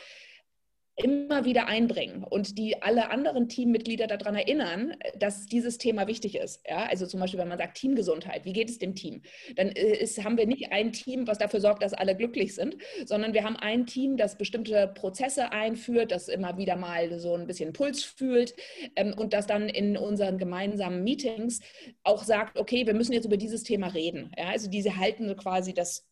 immer 0.98 1.44
wieder 1.44 1.68
einbringen 1.68 2.24
und 2.24 2.58
die 2.58 2.82
alle 2.82 3.10
anderen 3.10 3.48
Teammitglieder 3.48 4.08
daran 4.08 4.34
erinnern, 4.34 4.96
dass 5.16 5.46
dieses 5.46 5.78
Thema 5.78 6.08
wichtig 6.08 6.36
ist. 6.36 6.60
Ja, 6.68 6.86
also 6.86 7.06
zum 7.06 7.20
Beispiel, 7.20 7.38
wenn 7.38 7.48
man 7.48 7.58
sagt 7.58 7.78
Teamgesundheit, 7.78 8.44
wie 8.44 8.52
geht 8.52 8.68
es 8.68 8.78
dem 8.78 8.94
Team? 8.94 9.22
Dann 9.54 9.68
äh, 9.68 9.96
ist, 9.96 10.22
haben 10.24 10.36
wir 10.36 10.46
nicht 10.46 10.72
ein 10.72 10.92
Team, 10.92 11.26
was 11.28 11.38
dafür 11.38 11.60
sorgt, 11.60 11.82
dass 11.82 11.94
alle 11.94 12.16
glücklich 12.16 12.54
sind, 12.54 12.76
sondern 13.04 13.32
wir 13.32 13.44
haben 13.44 13.56
ein 13.56 13.86
Team, 13.86 14.16
das 14.16 14.36
bestimmte 14.36 14.88
Prozesse 14.88 15.52
einführt, 15.52 16.10
das 16.10 16.28
immer 16.28 16.58
wieder 16.58 16.76
mal 16.76 17.18
so 17.20 17.34
ein 17.34 17.46
bisschen 17.46 17.72
Puls 17.72 18.02
fühlt 18.02 18.54
ähm, 18.96 19.14
und 19.16 19.32
das 19.32 19.46
dann 19.46 19.68
in 19.68 19.96
unseren 19.96 20.36
gemeinsamen 20.36 21.04
Meetings 21.04 21.60
auch 22.02 22.24
sagt, 22.24 22.58
okay, 22.58 22.86
wir 22.86 22.94
müssen 22.94 23.12
jetzt 23.12 23.26
über 23.26 23.36
dieses 23.36 23.62
Thema 23.62 23.88
reden. 23.88 24.32
Ja, 24.36 24.48
also 24.48 24.68
diese 24.68 24.96
halten 24.96 25.36
quasi 25.36 25.74
das 25.74 26.08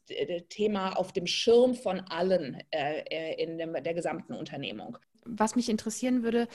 Thema 0.49 0.93
auf 0.93 1.13
dem 1.13 1.27
Schirm 1.27 1.75
von 1.75 2.01
allen 2.01 2.63
äh, 2.71 3.01
äh, 3.11 3.43
in 3.43 3.59
dem, 3.59 3.73
der 3.73 3.95
gesamten 3.95 4.35
Unternehmung. 4.35 4.99
Was 5.25 5.57
mich 5.57 5.69
interessieren 5.69 6.23
würde, 6.23 6.49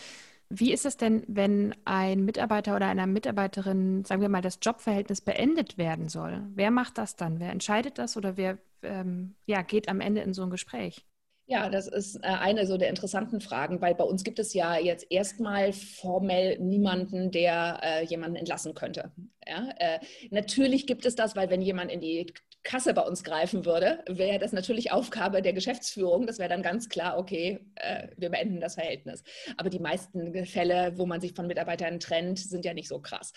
wie 0.50 0.74
ist 0.74 0.86
es 0.86 0.98
denn, 0.98 1.24
wenn 1.28 1.74
ein 1.86 2.26
Mitarbeiter 2.26 2.76
oder 2.76 2.88
einer 2.88 3.08
Mitarbeiterin, 3.08 4.04
sagen 4.04 4.22
wir 4.22 4.30
mal, 4.30 4.42
das 4.42 4.60
Jobverhältnis 4.62 5.22
beendet 5.22 5.78
werden 5.78 6.10
soll? 6.10 6.44
Wer 6.54 6.72
macht 6.72 6.98
das 6.98 7.16
dann? 7.16 7.40
Wer 7.40 7.52
entscheidet 7.52 7.98
das 7.98 8.18
oder 8.18 8.36
wer 8.36 8.58
ähm, 8.84 9.36
ja, 9.46 9.62
geht 9.62 9.88
am 9.88 10.02
Ende 10.02 10.22
in 10.22 10.34
so 10.34 10.44
ein 10.44 10.50
Gespräch? 10.50 11.06
Ja, 11.52 11.70
das 11.70 11.88
ist 11.88 12.24
eine 12.24 12.66
so 12.66 12.78
der 12.78 12.90
interessanten 12.90 13.42
Fragen, 13.42 13.82
weil 13.82 13.94
bei 13.94 14.06
uns 14.06 14.24
gibt 14.24 14.40
es 14.40 14.54
ja 14.54 14.78
jetzt 14.78 15.06
erstmal 15.10 15.74
formell 15.74 16.58
niemanden, 16.60 17.30
der 17.32 17.80
äh, 17.84 18.06
jemanden 18.06 18.38
entlassen 18.38 18.74
könnte. 18.74 19.12
Ja, 19.46 19.70
äh, 19.78 20.00
natürlich 20.30 20.88
gibt 20.88 21.06
es 21.06 21.16
das, 21.16 21.36
weil 21.36 21.50
wenn 21.50 21.62
jemand 21.62 21.92
in 21.92 22.00
die 22.00 22.26
Kasse 22.64 22.94
bei 22.94 23.02
uns 23.02 23.24
greifen 23.24 23.66
würde, 23.66 24.04
wäre 24.08 24.40
das 24.40 24.52
natürlich 24.52 24.92
Aufgabe 24.92 25.42
der 25.42 25.54
Geschäftsführung. 25.54 26.28
Das 26.28 26.38
wäre 26.38 26.50
dann 26.50 26.62
ganz 26.62 26.90
klar, 26.90 27.18
okay, 27.18 27.60
äh, 27.76 28.08
wir 28.18 28.30
beenden 28.30 28.60
das 28.60 28.76
Verhältnis. 28.76 29.24
Aber 29.58 29.70
die 29.70 29.80
meisten 29.80 30.46
Fälle, 30.46 30.94
wo 30.98 31.06
man 31.06 31.22
sich 31.22 31.34
von 31.34 31.48
Mitarbeitern 31.48 32.00
trennt, 32.00 32.40
sind 32.40 32.66
ja 32.66 32.74
nicht 32.74 32.88
so 32.88 33.00
krass, 33.00 33.34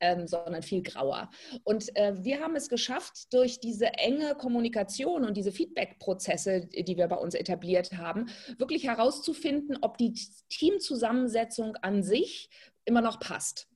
ähm, 0.00 0.26
sondern 0.26 0.62
viel 0.62 0.82
grauer. 0.82 1.30
Und 1.64 1.94
äh, 1.96 2.14
wir 2.24 2.40
haben 2.40 2.56
es 2.56 2.68
geschafft, 2.68 3.32
durch 3.32 3.60
diese 3.60 3.86
enge 3.94 4.34
Kommunikation 4.34 5.24
und 5.24 5.36
diese 5.36 5.52
Feedback-Prozesse, 5.52 6.66
die 6.66 6.96
wir 6.96 7.08
bei 7.08 7.16
uns 7.16 7.34
etabliert 7.34 7.92
haben, 7.98 8.30
wirklich 8.58 8.84
herauszufinden, 8.84 9.78
ob 9.82 9.98
die 9.98 10.14
Teamzusammensetzung 10.48 11.76
an 11.76 12.02
sich 12.02 12.48
immer 12.84 13.00
noch 13.00 13.20
passt. 13.20 13.68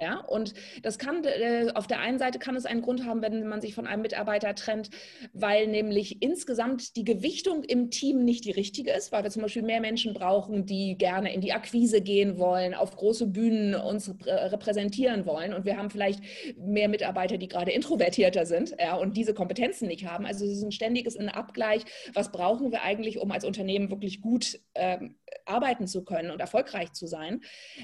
Ja, 0.00 0.18
und 0.18 0.54
das 0.82 0.98
kann, 0.98 1.22
äh, 1.24 1.70
auf 1.74 1.86
der 1.86 2.00
einen 2.00 2.18
Seite 2.18 2.40
kann 2.40 2.56
es 2.56 2.66
einen 2.66 2.82
Grund 2.82 3.04
haben, 3.06 3.22
wenn 3.22 3.46
man 3.46 3.60
sich 3.60 3.74
von 3.74 3.86
einem 3.86 4.02
Mitarbeiter 4.02 4.54
trennt, 4.56 4.90
weil 5.32 5.68
nämlich 5.68 6.20
insgesamt 6.20 6.96
die 6.96 7.04
Gewichtung 7.04 7.62
im 7.62 7.90
Team 7.90 8.24
nicht 8.24 8.44
die 8.44 8.50
richtige 8.50 8.90
ist, 8.90 9.12
weil 9.12 9.22
wir 9.22 9.30
zum 9.30 9.42
Beispiel 9.42 9.62
mehr 9.62 9.80
Menschen 9.80 10.12
brauchen, 10.12 10.66
die 10.66 10.98
gerne 10.98 11.32
in 11.32 11.40
die 11.40 11.52
Akquise 11.52 12.00
gehen 12.00 12.38
wollen, 12.38 12.74
auf 12.74 12.96
große 12.96 13.28
Bühnen 13.28 13.76
uns 13.76 14.12
repräsentieren 14.26 15.26
wollen. 15.26 15.54
Und 15.54 15.64
wir 15.64 15.76
haben 15.76 15.90
vielleicht 15.90 16.20
mehr 16.56 16.88
Mitarbeiter, 16.88 17.38
die 17.38 17.48
gerade 17.48 17.70
introvertierter 17.70 18.46
sind 18.46 18.74
ja, 18.80 18.96
und 18.96 19.16
diese 19.16 19.32
Kompetenzen 19.32 19.86
nicht 19.86 20.06
haben. 20.06 20.26
Also 20.26 20.44
es 20.44 20.58
ist 20.58 20.64
ein 20.64 20.72
ständiges 20.72 21.16
Abgleich. 21.16 21.84
Was 22.12 22.32
brauchen 22.32 22.72
wir 22.72 22.82
eigentlich, 22.82 23.18
um 23.18 23.30
als 23.30 23.44
Unternehmen 23.44 23.90
wirklich 23.90 24.20
gut 24.20 24.60
ähm, 24.74 25.14
arbeiten 25.46 25.86
zu 25.86 26.04
können 26.04 26.30
und 26.30 26.40
erfolgreich 26.40 26.92
zu 26.92 27.06
sein? 27.06 27.42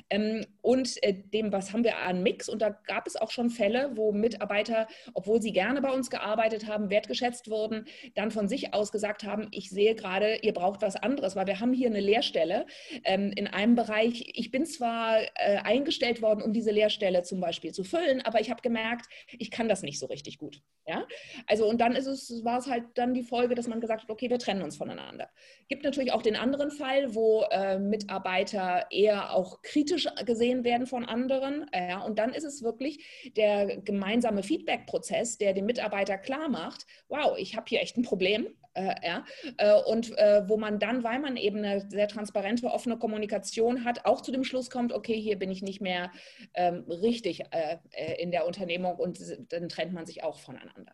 Ähm, 0.09 0.47
und 0.63 1.03
äh, 1.03 1.15
dem, 1.15 1.53
was 1.53 1.73
haben 1.73 1.85
wir 1.85 1.99
an 1.99 2.23
Mix 2.23 2.49
und 2.49 2.63
da 2.63 2.71
gab 2.71 3.07
es 3.07 3.17
auch 3.17 3.31
schon 3.31 3.51
Fälle, 3.51 3.93
wo 3.95 4.13
Mitarbeiter, 4.13 4.87
obwohl 5.15 5.41
sie 5.43 5.53
gerne 5.53 5.81
bei 5.81 5.91
uns 5.91 6.11
gearbeitet 6.11 6.67
haben, 6.67 6.91
wertgeschätzt 6.91 7.51
wurden, 7.51 7.87
dann 8.15 8.31
von 8.31 8.49
sich 8.49 8.75
aus 8.75 8.93
gesagt 8.93 9.25
haben, 9.25 9.49
ich 9.51 9.71
sehe 9.71 9.95
gerade, 9.95 10.37
ihr 10.37 10.53
braucht 10.53 10.83
was 10.83 10.97
anderes, 10.97 11.37
weil 11.37 11.47
wir 11.47 11.61
haben 11.61 11.73
hier 11.73 11.89
eine 11.89 12.01
Lehrstelle 12.01 12.67
ähm, 13.05 13.33
in 13.35 13.47
einem 13.47 13.75
Bereich. 13.75 14.33
Ich 14.35 14.51
bin 14.51 14.67
zwar 14.67 15.21
äh, 15.21 15.59
eingestellt 15.63 16.23
worden, 16.23 16.43
um 16.43 16.53
diese 16.53 16.71
Lehrstelle 16.71 17.23
zum 17.23 17.41
Beispiel 17.41 17.73
zu 17.73 17.85
füllen, 17.85 18.21
aber 18.23 18.41
ich 18.41 18.51
habe 18.51 18.63
gemerkt, 18.63 19.07
ich 19.39 19.51
kann 19.51 19.69
das 19.69 19.83
nicht 19.83 19.99
so 19.99 20.07
richtig 20.07 20.39
gut. 20.39 20.63
Ja? 20.87 21.07
Also 21.47 21.69
und 21.69 21.81
dann 21.81 21.95
ist 21.95 22.07
es, 22.07 22.45
war 22.45 22.59
es 22.59 22.67
halt 22.67 22.85
dann 22.95 23.15
die 23.15 23.23
Folge, 23.23 23.55
dass 23.55 23.69
man 23.69 23.81
gesagt 23.81 24.03
hat, 24.03 24.11
okay, 24.11 24.31
wir 24.31 24.39
trennen 24.39 24.63
uns 24.63 24.77
voneinander. 24.77 25.31
Gibt 25.69 25.85
natürlich 25.85 26.13
auch 26.13 26.23
den 26.23 26.37
anderen 26.37 26.71
Fall, 26.71 27.15
wo 27.15 27.40
Mitarbeiter 27.79 28.87
eher 28.91 29.35
auch 29.35 29.63
kritisch 29.63 30.09
gesehen 30.25 30.65
werden 30.65 30.87
von 30.87 31.05
anderen. 31.05 31.67
Ja, 31.75 32.01
und 32.01 32.19
dann 32.19 32.33
ist 32.33 32.45
es 32.45 32.63
wirklich 32.63 33.33
der 33.37 33.79
gemeinsame 33.79 34.43
Feedback-Prozess, 34.43 35.39
der 35.39 35.53
dem 35.53 35.67
Mitarbeiter 35.67 36.19
klar 36.19 36.49
macht, 36.49 36.87
wow, 37.09 37.37
ich 37.39 37.57
habe 37.57 37.67
hier 37.69 37.81
echt 37.81 37.97
ein 37.97 38.03
Problem. 38.03 38.49
Äh, 38.75 38.95
ja, 39.05 39.25
äh, 39.57 39.83
und 39.83 40.17
äh, 40.17 40.49
wo 40.49 40.57
man 40.57 40.79
dann, 40.79 41.03
weil 41.03 41.19
man 41.19 41.37
eben 41.37 41.59
eine 41.59 41.81
sehr 41.91 42.07
transparente, 42.07 42.69
offene 42.69 42.97
Kommunikation 42.99 43.85
hat, 43.85 44.05
auch 44.05 44.21
zu 44.21 44.31
dem 44.31 44.45
Schluss 44.45 44.71
kommt, 44.71 44.93
okay, 44.93 45.21
hier 45.21 45.39
bin 45.39 45.51
ich 45.51 45.61
nicht 45.61 45.81
mehr 45.81 46.13
ähm, 46.55 46.85
richtig 46.89 47.41
äh, 47.51 47.79
äh, 47.91 48.23
in 48.23 48.31
der 48.31 48.47
Unternehmung 48.47 48.95
und 48.97 49.19
dann 49.49 49.69
trennt 49.69 49.93
man 49.93 50.07
sich 50.07 50.23
auch 50.23 50.39
voneinander. 50.39 50.93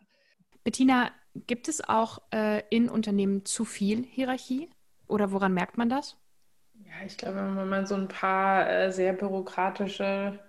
Bettina, 0.63 1.11
gibt 1.35 1.69
es 1.69 1.87
auch 1.87 2.19
in 2.69 2.89
Unternehmen 2.89 3.45
zu 3.45 3.63
viel 3.63 4.03
Hierarchie 4.03 4.69
oder 5.07 5.31
woran 5.31 5.53
merkt 5.53 5.77
man 5.77 5.87
das? 5.87 6.17
Ja, 6.99 7.05
ich 7.05 7.17
glaube, 7.17 7.35
wenn 7.37 7.69
man 7.69 7.85
so 7.85 7.95
ein 7.95 8.07
paar 8.07 8.91
sehr 8.91 9.13
bürokratische 9.13 10.39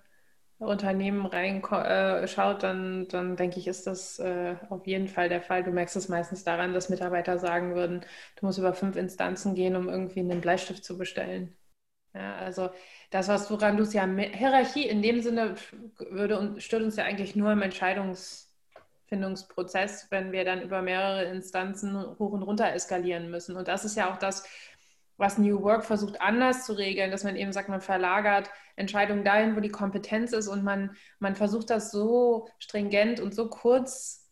Unternehmen 0.59 1.25
reinschaut, 1.25 2.57
äh, 2.57 2.59
dann, 2.61 3.07
dann 3.09 3.35
denke 3.37 3.59
ich, 3.59 3.67
ist 3.67 3.87
das 3.87 4.19
äh, 4.19 4.55
auf 4.69 4.85
jeden 4.87 5.07
Fall 5.07 5.29
der 5.29 5.41
Fall. 5.41 5.63
Du 5.63 5.71
merkst 5.71 5.95
es 5.95 6.09
meistens 6.09 6.43
daran, 6.43 6.73
dass 6.73 6.89
Mitarbeiter 6.89 7.37
sagen 7.39 7.75
würden, 7.75 8.01
du 8.37 8.45
musst 8.45 8.59
über 8.59 8.73
fünf 8.73 8.95
Instanzen 8.97 9.55
gehen, 9.55 9.75
um 9.75 9.87
irgendwie 9.89 10.19
einen 10.21 10.41
Bleistift 10.41 10.83
zu 10.83 10.97
bestellen. 10.97 11.55
Ja, 12.13 12.35
also 12.37 12.69
das, 13.11 13.27
was 13.29 13.47
du 13.47 13.55
ran, 13.55 13.77
Lucia, 13.77 14.05
Hierarchie 14.07 14.87
in 14.87 15.01
dem 15.01 15.21
Sinne 15.21 15.55
würde 15.99 16.59
stört 16.61 16.83
uns 16.83 16.95
ja 16.97 17.05
eigentlich 17.05 17.35
nur 17.35 17.51
im 17.53 17.61
Entscheidungsfindungsprozess, 17.61 20.07
wenn 20.11 20.31
wir 20.31 20.45
dann 20.45 20.61
über 20.61 20.81
mehrere 20.81 21.23
Instanzen 21.25 21.95
hoch 22.19 22.31
und 22.31 22.43
runter 22.43 22.71
eskalieren 22.73 23.29
müssen. 23.31 23.55
Und 23.55 23.67
das 23.67 23.85
ist 23.85 23.95
ja 23.95 24.11
auch 24.11 24.17
das, 24.17 24.43
was 25.19 25.37
New 25.37 25.61
Work 25.61 25.83
versucht 25.83 26.21
anders 26.21 26.65
zu 26.65 26.73
regeln, 26.73 27.11
dass 27.11 27.23
man 27.23 27.35
eben 27.35 27.51
sagt, 27.51 27.69
man 27.69 27.81
verlagert 27.81 28.49
Entscheidungen 28.77 29.25
dahin, 29.25 29.55
wo 29.55 29.59
die 29.59 29.69
Kompetenz 29.69 30.31
ist 30.31 30.47
und 30.47 30.63
man, 30.63 30.95
man 31.19 31.35
versucht 31.35 31.69
das 31.69 31.91
so 31.91 32.47
stringent 32.57 33.19
und 33.19 33.35
so 33.35 33.49
kurz 33.49 34.31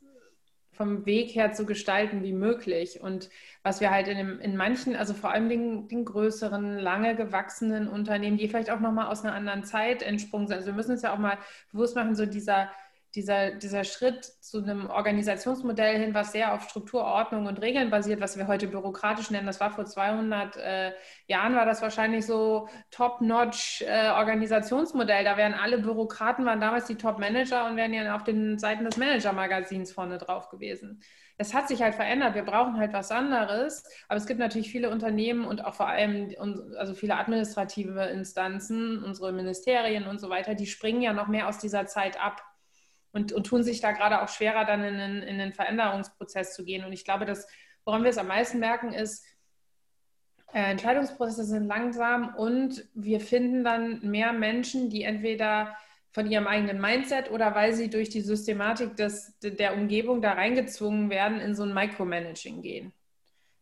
vom 0.72 1.06
Weg 1.06 1.36
her 1.36 1.52
zu 1.52 1.66
gestalten 1.66 2.24
wie 2.24 2.34
möglich. 2.34 3.02
Und 3.02 3.30
was 3.64 3.82
wir 3.82 3.92
halt 3.92 4.08
in, 4.08 4.18
dem, 4.18 4.40
in 4.40 4.56
manchen, 4.56 4.96
also 4.96 5.14
vor 5.14 5.32
allem 5.32 5.50
den, 5.50 5.88
den 5.88 6.06
größeren, 6.06 6.78
lange 6.78 7.16
gewachsenen 7.16 7.88
Unternehmen, 7.88 8.38
die 8.38 8.48
vielleicht 8.48 8.70
auch 8.70 8.80
nochmal 8.80 9.08
aus 9.08 9.26
einer 9.26 9.34
anderen 9.34 9.64
Zeit 9.64 10.04
entsprungen 10.04 10.48
sind. 10.48 10.58
Also 10.58 10.68
wir 10.68 10.76
müssen 10.76 10.92
uns 10.92 11.02
ja 11.02 11.14
auch 11.14 11.18
mal 11.18 11.38
bewusst 11.72 11.96
machen, 11.96 12.16
so 12.16 12.26
dieser 12.26 12.70
dieser, 13.18 13.52
dieser 13.52 13.84
Schritt 13.84 14.24
zu 14.24 14.60
einem 14.60 14.90
Organisationsmodell 14.90 16.00
hin, 16.00 16.14
was 16.14 16.32
sehr 16.32 16.54
auf 16.54 16.70
Struktur, 16.70 17.04
Ordnung 17.04 17.48
und 17.48 17.60
Regeln 17.62 17.90
basiert, 17.90 18.22
was 18.22 18.38
wir 18.38 18.48
heute 18.48 18.68
bürokratisch 18.68 19.32
nennen, 19.32 19.48
das 19.48 19.60
war 19.60 19.72
vor 19.72 19.86
200 19.86 20.56
äh, 20.58 20.92
Jahren, 21.26 21.56
war 21.56 21.66
das 21.66 21.82
wahrscheinlich 21.82 22.28
so 22.28 22.70
top-notch 22.92 23.82
äh, 23.82 24.10
Organisationsmodell. 24.10 25.24
Da 25.24 25.36
wären 25.36 25.56
alle 25.56 25.80
Bürokraten, 25.80 26.46
waren 26.46 26.62
damals 26.62 26.86
die 26.86 26.96
Top-Manager 26.96 27.66
und 27.66 27.76
wären 27.76 27.92
ja 27.92 28.16
auf 28.16 28.24
den 28.24 28.60
Seiten 28.60 28.86
des 28.86 28.98
Manager-Magazins 28.98 29.92
vorne 29.92 30.20
drauf 30.20 30.50
gewesen. 30.50 31.02
Es 31.40 31.54
hat 31.54 31.68
sich 31.68 31.82
halt 31.82 31.96
verändert. 31.96 32.36
Wir 32.36 32.44
brauchen 32.44 32.78
halt 32.78 32.94
was 32.94 33.12
anderes. 33.12 33.84
Aber 34.08 34.18
es 34.18 34.26
gibt 34.26 34.40
natürlich 34.40 34.72
viele 34.72 34.90
Unternehmen 34.90 35.46
und 35.46 35.66
auch 35.66 35.76
vor 35.76 35.88
allem 35.88 36.34
also 36.78 36.94
viele 36.94 37.16
administrative 37.16 38.06
Instanzen, 38.06 39.04
unsere 39.04 39.32
Ministerien 39.32 40.08
und 40.08 40.20
so 40.20 40.30
weiter, 40.30 40.56
die 40.56 40.68
springen 40.68 41.02
ja 41.02 41.14
noch 41.14 41.28
mehr 41.28 41.48
aus 41.48 41.58
dieser 41.58 41.86
Zeit 41.88 42.20
ab 42.20 42.42
und, 43.18 43.34
und 43.34 43.48
tun 43.48 43.64
sich 43.64 43.82
da 43.82 43.92
gerade 43.92 44.22
auch 44.22 44.30
schwerer, 44.30 44.64
dann 44.64 44.84
in 44.84 44.98
den, 44.98 45.22
in 45.24 45.40
den 45.40 45.54
Veränderungsprozess 45.54 46.54
zu 46.54 46.64
gehen. 46.64 46.86
Und 46.86 46.94
ich 46.94 47.04
glaube, 47.04 47.26
dass, 47.26 47.48
woran 47.84 48.04
wir 48.04 48.12
es 48.12 48.20
am 48.20 48.28
meisten 48.28 48.60
merken, 48.60 48.94
ist, 48.94 49.26
äh, 50.54 50.72
Entscheidungsprozesse 50.72 51.44
sind 51.44 51.66
langsam 51.66 52.36
und 52.36 52.88
wir 52.94 53.20
finden 53.20 53.64
dann 53.64 54.02
mehr 54.02 54.34
Menschen, 54.34 54.92
die 54.92 55.02
entweder 55.02 55.76
von 56.12 56.30
ihrem 56.30 56.48
eigenen 56.48 56.80
Mindset 56.80 57.32
oder 57.32 57.56
weil 57.56 57.74
sie 57.74 57.90
durch 57.90 58.10
die 58.10 58.22
Systematik 58.22 58.96
des, 58.96 59.38
der 59.42 59.74
Umgebung 59.74 60.22
da 60.22 60.34
reingezwungen 60.34 61.10
werden, 61.10 61.40
in 61.40 61.56
so 61.56 61.64
ein 61.64 61.74
Micromanaging 61.74 62.62
gehen. 62.62 62.94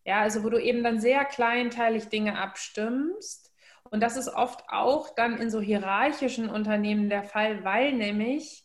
Ja, 0.06 0.20
also 0.20 0.44
wo 0.44 0.50
du 0.50 0.62
eben 0.62 0.84
dann 0.84 1.00
sehr 1.00 1.24
kleinteilig 1.26 2.10
Dinge 2.10 2.38
abstimmst 2.38 3.52
Und 3.90 4.04
das 4.04 4.18
ist 4.18 4.28
oft 4.28 4.66
auch 4.68 5.16
dann 5.16 5.38
in 5.38 5.50
so 5.50 5.62
hierarchischen 5.62 6.50
Unternehmen 6.50 7.10
der 7.10 7.24
Fall, 7.24 7.64
weil 7.64 7.94
nämlich 7.94 8.65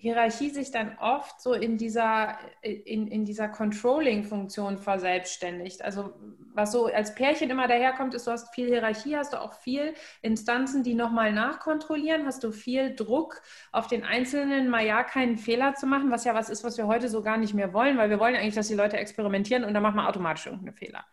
Hierarchie 0.00 0.48
sich 0.48 0.70
dann 0.70 0.96
oft 0.98 1.42
so 1.42 1.52
in 1.52 1.76
dieser, 1.76 2.38
in, 2.62 3.06
in 3.06 3.26
dieser 3.26 3.48
Controlling-Funktion 3.48 4.78
verselbstständigt. 4.78 5.82
Also 5.82 6.14
was 6.54 6.72
so 6.72 6.86
als 6.86 7.14
Pärchen 7.14 7.50
immer 7.50 7.68
daherkommt, 7.68 8.14
ist, 8.14 8.26
du 8.26 8.30
hast 8.30 8.54
viel 8.54 8.68
Hierarchie, 8.68 9.14
hast 9.14 9.34
du 9.34 9.40
auch 9.40 9.52
viel 9.52 9.92
Instanzen, 10.22 10.82
die 10.82 10.94
nochmal 10.94 11.34
nachkontrollieren, 11.34 12.24
hast 12.24 12.42
du 12.42 12.50
viel 12.50 12.96
Druck 12.96 13.42
auf 13.72 13.88
den 13.88 14.02
Einzelnen, 14.02 14.70
mal 14.70 14.86
ja 14.86 15.04
keinen 15.04 15.36
Fehler 15.36 15.74
zu 15.74 15.86
machen, 15.86 16.10
was 16.10 16.24
ja 16.24 16.34
was 16.34 16.48
ist, 16.48 16.64
was 16.64 16.78
wir 16.78 16.86
heute 16.86 17.10
so 17.10 17.20
gar 17.20 17.36
nicht 17.36 17.52
mehr 17.52 17.74
wollen, 17.74 17.98
weil 17.98 18.08
wir 18.08 18.18
wollen 18.18 18.36
eigentlich, 18.36 18.54
dass 18.54 18.68
die 18.68 18.74
Leute 18.74 18.96
experimentieren 18.96 19.64
und 19.64 19.74
dann 19.74 19.82
machen 19.82 19.96
wir 19.96 20.08
automatisch 20.08 20.46
irgendeine 20.46 20.72
Fehler. 20.72 21.04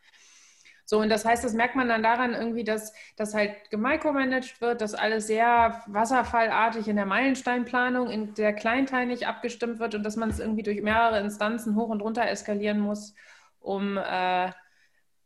So, 0.89 0.99
und 1.01 1.09
das 1.09 1.25
heißt, 1.25 1.43
das 1.43 1.51
merkt 1.51 1.75
man 1.75 1.89
dann 1.89 2.01
daran 2.01 2.33
irgendwie, 2.33 2.63
dass 2.63 2.93
das 3.17 3.33
halt 3.33 3.69
gemicromanagt 3.71 4.61
wird, 4.61 4.79
dass 4.79 4.93
alles 4.93 5.27
sehr 5.27 5.83
wasserfallartig 5.85 6.87
in 6.87 6.95
der 6.95 7.05
Meilensteinplanung, 7.05 8.09
in 8.09 8.33
der 8.35 8.53
kleinteilig 8.53 9.27
abgestimmt 9.27 9.79
wird 9.79 9.95
und 9.95 10.03
dass 10.03 10.15
man 10.15 10.29
es 10.29 10.39
irgendwie 10.39 10.63
durch 10.63 10.81
mehrere 10.81 11.19
Instanzen 11.19 11.75
hoch 11.75 11.89
und 11.89 11.99
runter 11.99 12.25
eskalieren 12.29 12.79
muss, 12.79 13.15
um, 13.59 13.97
äh, 13.97 14.49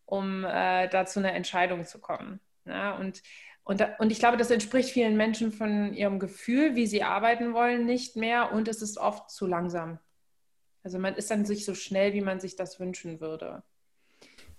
um 0.06 0.44
äh, 0.46 0.90
da 0.90 1.06
zu 1.06 1.20
einer 1.20 1.34
Entscheidung 1.34 1.86
zu 1.86 2.00
kommen. 2.00 2.40
Ja, 2.66 2.96
und, 2.98 3.22
und, 3.64 3.88
und 4.00 4.12
ich 4.12 4.18
glaube, 4.18 4.38
das 4.38 4.50
entspricht 4.50 4.90
vielen 4.90 5.16
Menschen 5.16 5.52
von 5.52 5.94
ihrem 5.94 6.18
Gefühl, 6.18 6.76
wie 6.76 6.88
sie 6.88 7.04
arbeiten 7.04 7.54
wollen, 7.54 7.86
nicht 7.86 8.16
mehr 8.16 8.52
und 8.52 8.68
es 8.68 8.82
ist 8.82 8.98
oft 8.98 9.30
zu 9.30 9.46
langsam. 9.46 10.00
Also 10.82 10.98
man 10.98 11.14
ist 11.14 11.30
dann 11.30 11.46
sich 11.46 11.66
so 11.66 11.76
schnell, 11.76 12.14
wie 12.14 12.22
man 12.22 12.40
sich 12.40 12.56
das 12.56 12.80
wünschen 12.80 13.22
würde. 13.22 13.62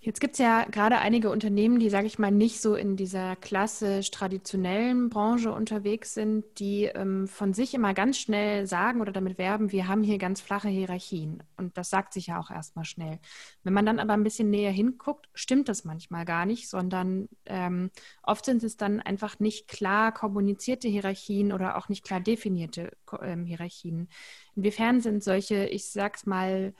Jetzt 0.04 0.18
gibt 0.18 0.32
es 0.32 0.40
ja 0.40 0.64
gerade 0.64 0.98
einige 0.98 1.30
Unternehmen, 1.30 1.78
die, 1.78 1.88
sage 1.88 2.08
ich 2.08 2.18
mal, 2.18 2.32
nicht 2.32 2.60
so 2.60 2.74
in 2.74 2.96
dieser 2.96 3.36
klassisch 3.36 4.10
traditionellen 4.10 5.10
Branche 5.10 5.52
unterwegs 5.52 6.12
sind, 6.12 6.44
die 6.58 6.86
ähm, 6.86 7.28
von 7.28 7.54
sich 7.54 7.72
immer 7.72 7.94
ganz 7.94 8.18
schnell 8.18 8.66
sagen 8.66 9.00
oder 9.00 9.12
damit 9.12 9.38
werben, 9.38 9.70
wir 9.70 9.86
haben 9.86 10.02
hier 10.02 10.18
ganz 10.18 10.40
flache 10.40 10.68
Hierarchien. 10.68 11.44
Und 11.56 11.78
das 11.78 11.88
sagt 11.88 12.14
sich 12.14 12.26
ja 12.26 12.40
auch 12.40 12.50
erstmal 12.50 12.84
schnell. 12.84 13.20
Wenn 13.62 13.74
man 13.74 13.86
dann 13.86 14.00
aber 14.00 14.14
ein 14.14 14.24
bisschen 14.24 14.50
näher 14.50 14.72
hinguckt, 14.72 15.28
stimmt 15.34 15.68
das 15.68 15.84
manchmal 15.84 16.24
gar 16.24 16.46
nicht, 16.46 16.68
sondern 16.68 17.28
ähm, 17.46 17.92
oft 18.24 18.44
sind 18.44 18.64
es 18.64 18.76
dann 18.76 18.98
einfach 18.98 19.38
nicht 19.38 19.68
klar 19.68 20.12
kommunizierte 20.12 20.88
Hierarchien 20.88 21.52
oder 21.52 21.76
auch 21.76 21.88
nicht 21.88 22.04
klar 22.04 22.18
definierte 22.18 22.90
ähm, 23.22 23.46
Hierarchien. 23.46 24.08
Inwiefern 24.56 25.00
sind 25.00 25.22
solche, 25.22 25.66
ich 25.66 25.86
sag's 25.92 26.26
mal, 26.26 26.74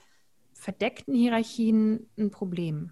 verdeckten 0.51 1.15
Hierarchien 1.15 2.09
ein 2.17 2.29
Problem? 2.29 2.91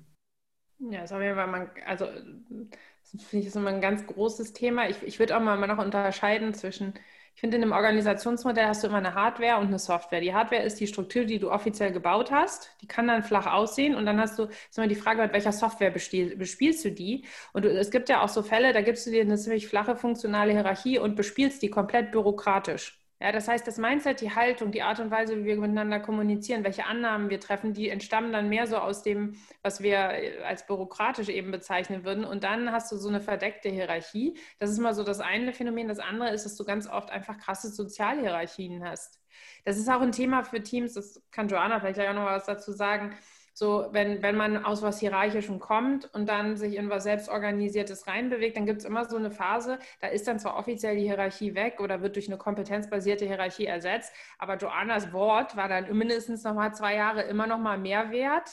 Ja, 0.90 1.02
das 1.02 1.12
auf 1.12 1.22
jeden 1.22 1.36
Fall 1.36 1.72
also 1.86 2.06
finde 2.06 3.42
ich 3.42 3.48
ist 3.48 3.56
immer 3.56 3.70
ein 3.70 3.82
ganz 3.82 4.06
großes 4.08 4.54
Thema. 4.54 4.90
Ich, 4.90 5.02
ich 5.04 5.20
würde 5.20 5.36
auch 5.38 5.42
mal 5.42 5.56
noch 5.68 5.78
unterscheiden 5.84 6.54
zwischen, 6.54 6.94
ich 7.36 7.42
finde, 7.42 7.58
in 7.58 7.64
einem 7.64 7.72
Organisationsmodell 7.74 8.66
hast 8.68 8.84
du 8.84 8.88
immer 8.88 8.98
eine 8.98 9.14
Hardware 9.14 9.58
und 9.60 9.68
eine 9.68 9.80
Software. 9.80 10.22
Die 10.22 10.34
Hardware 10.34 10.64
ist 10.64 10.80
die 10.80 10.88
Struktur, 10.88 11.26
die 11.26 11.40
du 11.40 11.52
offiziell 11.52 11.92
gebaut 11.92 12.32
hast. 12.32 12.72
Die 12.82 12.88
kann 12.88 13.08
dann 13.08 13.24
flach 13.24 13.46
aussehen 13.48 13.96
und 13.96 14.06
dann 14.06 14.20
hast 14.20 14.40
du, 14.40 14.44
ist 14.46 14.78
immer 14.78 14.88
die 14.88 14.96
Frage, 14.96 15.22
mit 15.22 15.34
welcher 15.34 15.52
Software 15.52 15.92
bespiel, 15.92 16.36
bespielst 16.38 16.84
du 16.86 16.92
die? 16.92 17.26
Und 17.54 17.66
du, 17.66 17.70
es 17.72 17.92
gibt 17.92 18.10
ja 18.10 18.22
auch 18.24 18.30
so 18.30 18.42
Fälle, 18.44 18.74
da 18.74 18.82
gibst 18.82 19.06
du 19.06 19.12
dir 19.12 19.22
eine 19.22 19.38
ziemlich 19.38 19.68
flache 19.68 19.96
funktionale 19.96 20.52
Hierarchie 20.54 21.00
und 21.00 21.16
bespielst 21.16 21.62
die 21.62 21.70
komplett 21.70 22.12
bürokratisch. 22.12 23.01
Ja, 23.22 23.32
das 23.32 23.48
heißt, 23.48 23.68
das 23.68 23.78
Mindset, 23.78 24.20
die 24.20 24.34
Haltung, 24.34 24.72
die 24.72 24.82
Art 24.82 25.00
und 25.00 25.12
Weise, 25.12 25.38
wie 25.38 25.46
wir 25.46 25.58
miteinander 25.58 26.00
kommunizieren, 26.00 26.64
welche 26.64 26.88
Annahmen 26.88 27.30
wir 27.30 27.40
treffen, 27.40 27.72
die 27.72 27.90
entstammen 27.90 28.34
dann 28.34 28.50
mehr 28.50 28.66
so 28.66 28.78
aus 28.78 29.04
dem, 29.04 29.36
was 29.62 29.82
wir 29.84 29.98
äh, 30.10 30.42
als 30.44 30.66
bürokratisch 30.66 31.30
eben 31.30 31.52
bezeichnen 31.52 32.04
würden. 32.04 32.26
Und 32.26 32.44
dann 32.44 32.72
hast 32.72 32.92
du 32.92 32.98
so 32.98 33.10
eine 33.10 33.22
verdeckte 33.22 33.70
Hierarchie. 33.70 34.40
Das 34.58 34.72
ist 34.72 34.80
mal 34.80 34.96
so 34.96 35.04
das 35.04 35.20
eine 35.20 35.54
Phänomen. 35.54 35.88
Das 35.88 36.00
andere 36.00 36.32
ist, 36.32 36.46
dass 36.46 36.56
du 36.56 36.66
ganz 36.66 36.88
oft 36.88 37.12
einfach 37.12 37.38
krasse 37.38 37.70
Sozialhierarchien 37.70 38.84
hast. 38.84 39.20
Das 39.66 39.78
ist 39.78 39.88
auch 39.88 40.02
ein 40.02 40.12
Thema 40.12 40.44
für 40.44 40.64
Teams, 40.64 40.94
das 40.94 41.22
kann 41.30 41.48
Joanna 41.48 41.80
vielleicht 41.80 42.00
auch 42.00 42.14
noch 42.14 42.26
was 42.26 42.46
dazu 42.46 42.72
sagen 42.72 43.16
so, 43.62 43.86
wenn, 43.92 44.24
wenn 44.24 44.36
man 44.36 44.66
aus 44.66 44.82
was 44.82 45.00
Hierarchischem 45.00 45.60
kommt 45.60 46.12
und 46.16 46.28
dann 46.28 46.58
sich 46.58 46.76
in 46.78 46.90
was 46.90 47.04
Selbstorganisiertes 47.04 48.08
reinbewegt, 48.08 48.58
dann 48.58 48.66
gibt 48.66 48.80
es 48.80 48.86
immer 48.86 49.06
so 49.06 49.18
eine 49.18 49.30
Phase, 49.30 49.78
da 50.00 50.08
ist 50.08 50.28
dann 50.28 50.40
zwar 50.40 50.58
offiziell 50.58 50.96
die 50.96 51.04
Hierarchie 51.04 51.54
weg 51.54 51.80
oder 51.80 52.02
wird 52.02 52.16
durch 52.16 52.28
eine 52.28 52.40
kompetenzbasierte 52.40 53.26
Hierarchie 53.26 53.68
ersetzt, 53.68 54.12
aber 54.40 54.58
Joannas 54.58 55.14
Wort 55.14 55.56
war 55.56 55.70
dann 55.70 55.96
mindestens 55.96 56.44
noch 56.44 56.56
mal 56.56 56.74
zwei 56.74 56.96
Jahre 56.96 57.22
immer 57.22 57.46
noch 57.46 57.60
mal 57.60 57.78
mehr 57.78 58.10
wert 58.10 58.50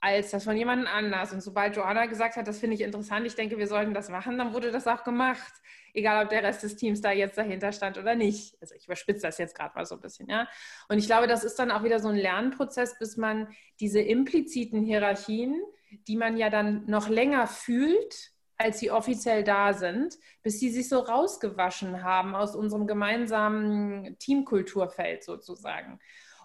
als 0.00 0.30
das 0.30 0.44
von 0.44 0.56
jemandem 0.56 0.88
anders. 0.88 1.32
Und 1.32 1.42
sobald 1.42 1.76
Joanna 1.76 2.06
gesagt 2.06 2.36
hat, 2.36 2.48
das 2.48 2.58
finde 2.58 2.74
ich 2.74 2.80
interessant, 2.80 3.26
ich 3.26 3.34
denke, 3.34 3.58
wir 3.58 3.66
sollten 3.66 3.92
das 3.92 4.08
machen, 4.08 4.38
dann 4.38 4.54
wurde 4.54 4.70
das 4.70 4.86
auch 4.86 5.04
gemacht. 5.04 5.52
Egal, 5.92 6.24
ob 6.24 6.30
der 6.30 6.42
Rest 6.42 6.62
des 6.62 6.76
Teams 6.76 7.00
da 7.00 7.12
jetzt 7.12 7.36
dahinter 7.36 7.72
stand 7.72 7.98
oder 7.98 8.14
nicht. 8.14 8.56
Also 8.60 8.74
ich 8.74 8.86
überspitze 8.86 9.22
das 9.22 9.38
jetzt 9.38 9.54
gerade 9.54 9.74
mal 9.74 9.84
so 9.84 9.96
ein 9.96 10.00
bisschen, 10.00 10.28
ja. 10.28 10.48
Und 10.88 10.98
ich 10.98 11.06
glaube, 11.06 11.26
das 11.26 11.44
ist 11.44 11.58
dann 11.58 11.70
auch 11.70 11.82
wieder 11.82 12.00
so 12.00 12.08
ein 12.08 12.16
Lernprozess, 12.16 12.98
bis 12.98 13.16
man 13.16 13.48
diese 13.80 14.00
impliziten 14.00 14.82
Hierarchien, 14.82 15.60
die 16.08 16.16
man 16.16 16.36
ja 16.36 16.48
dann 16.48 16.86
noch 16.86 17.08
länger 17.08 17.46
fühlt, 17.46 18.32
als 18.56 18.78
sie 18.78 18.90
offiziell 18.90 19.42
da 19.42 19.72
sind, 19.72 20.18
bis 20.42 20.60
sie 20.60 20.70
sich 20.70 20.88
so 20.88 20.98
rausgewaschen 21.00 22.02
haben 22.02 22.34
aus 22.34 22.54
unserem 22.54 22.86
gemeinsamen 22.86 24.18
Teamkulturfeld 24.18 25.24
sozusagen. 25.24 25.98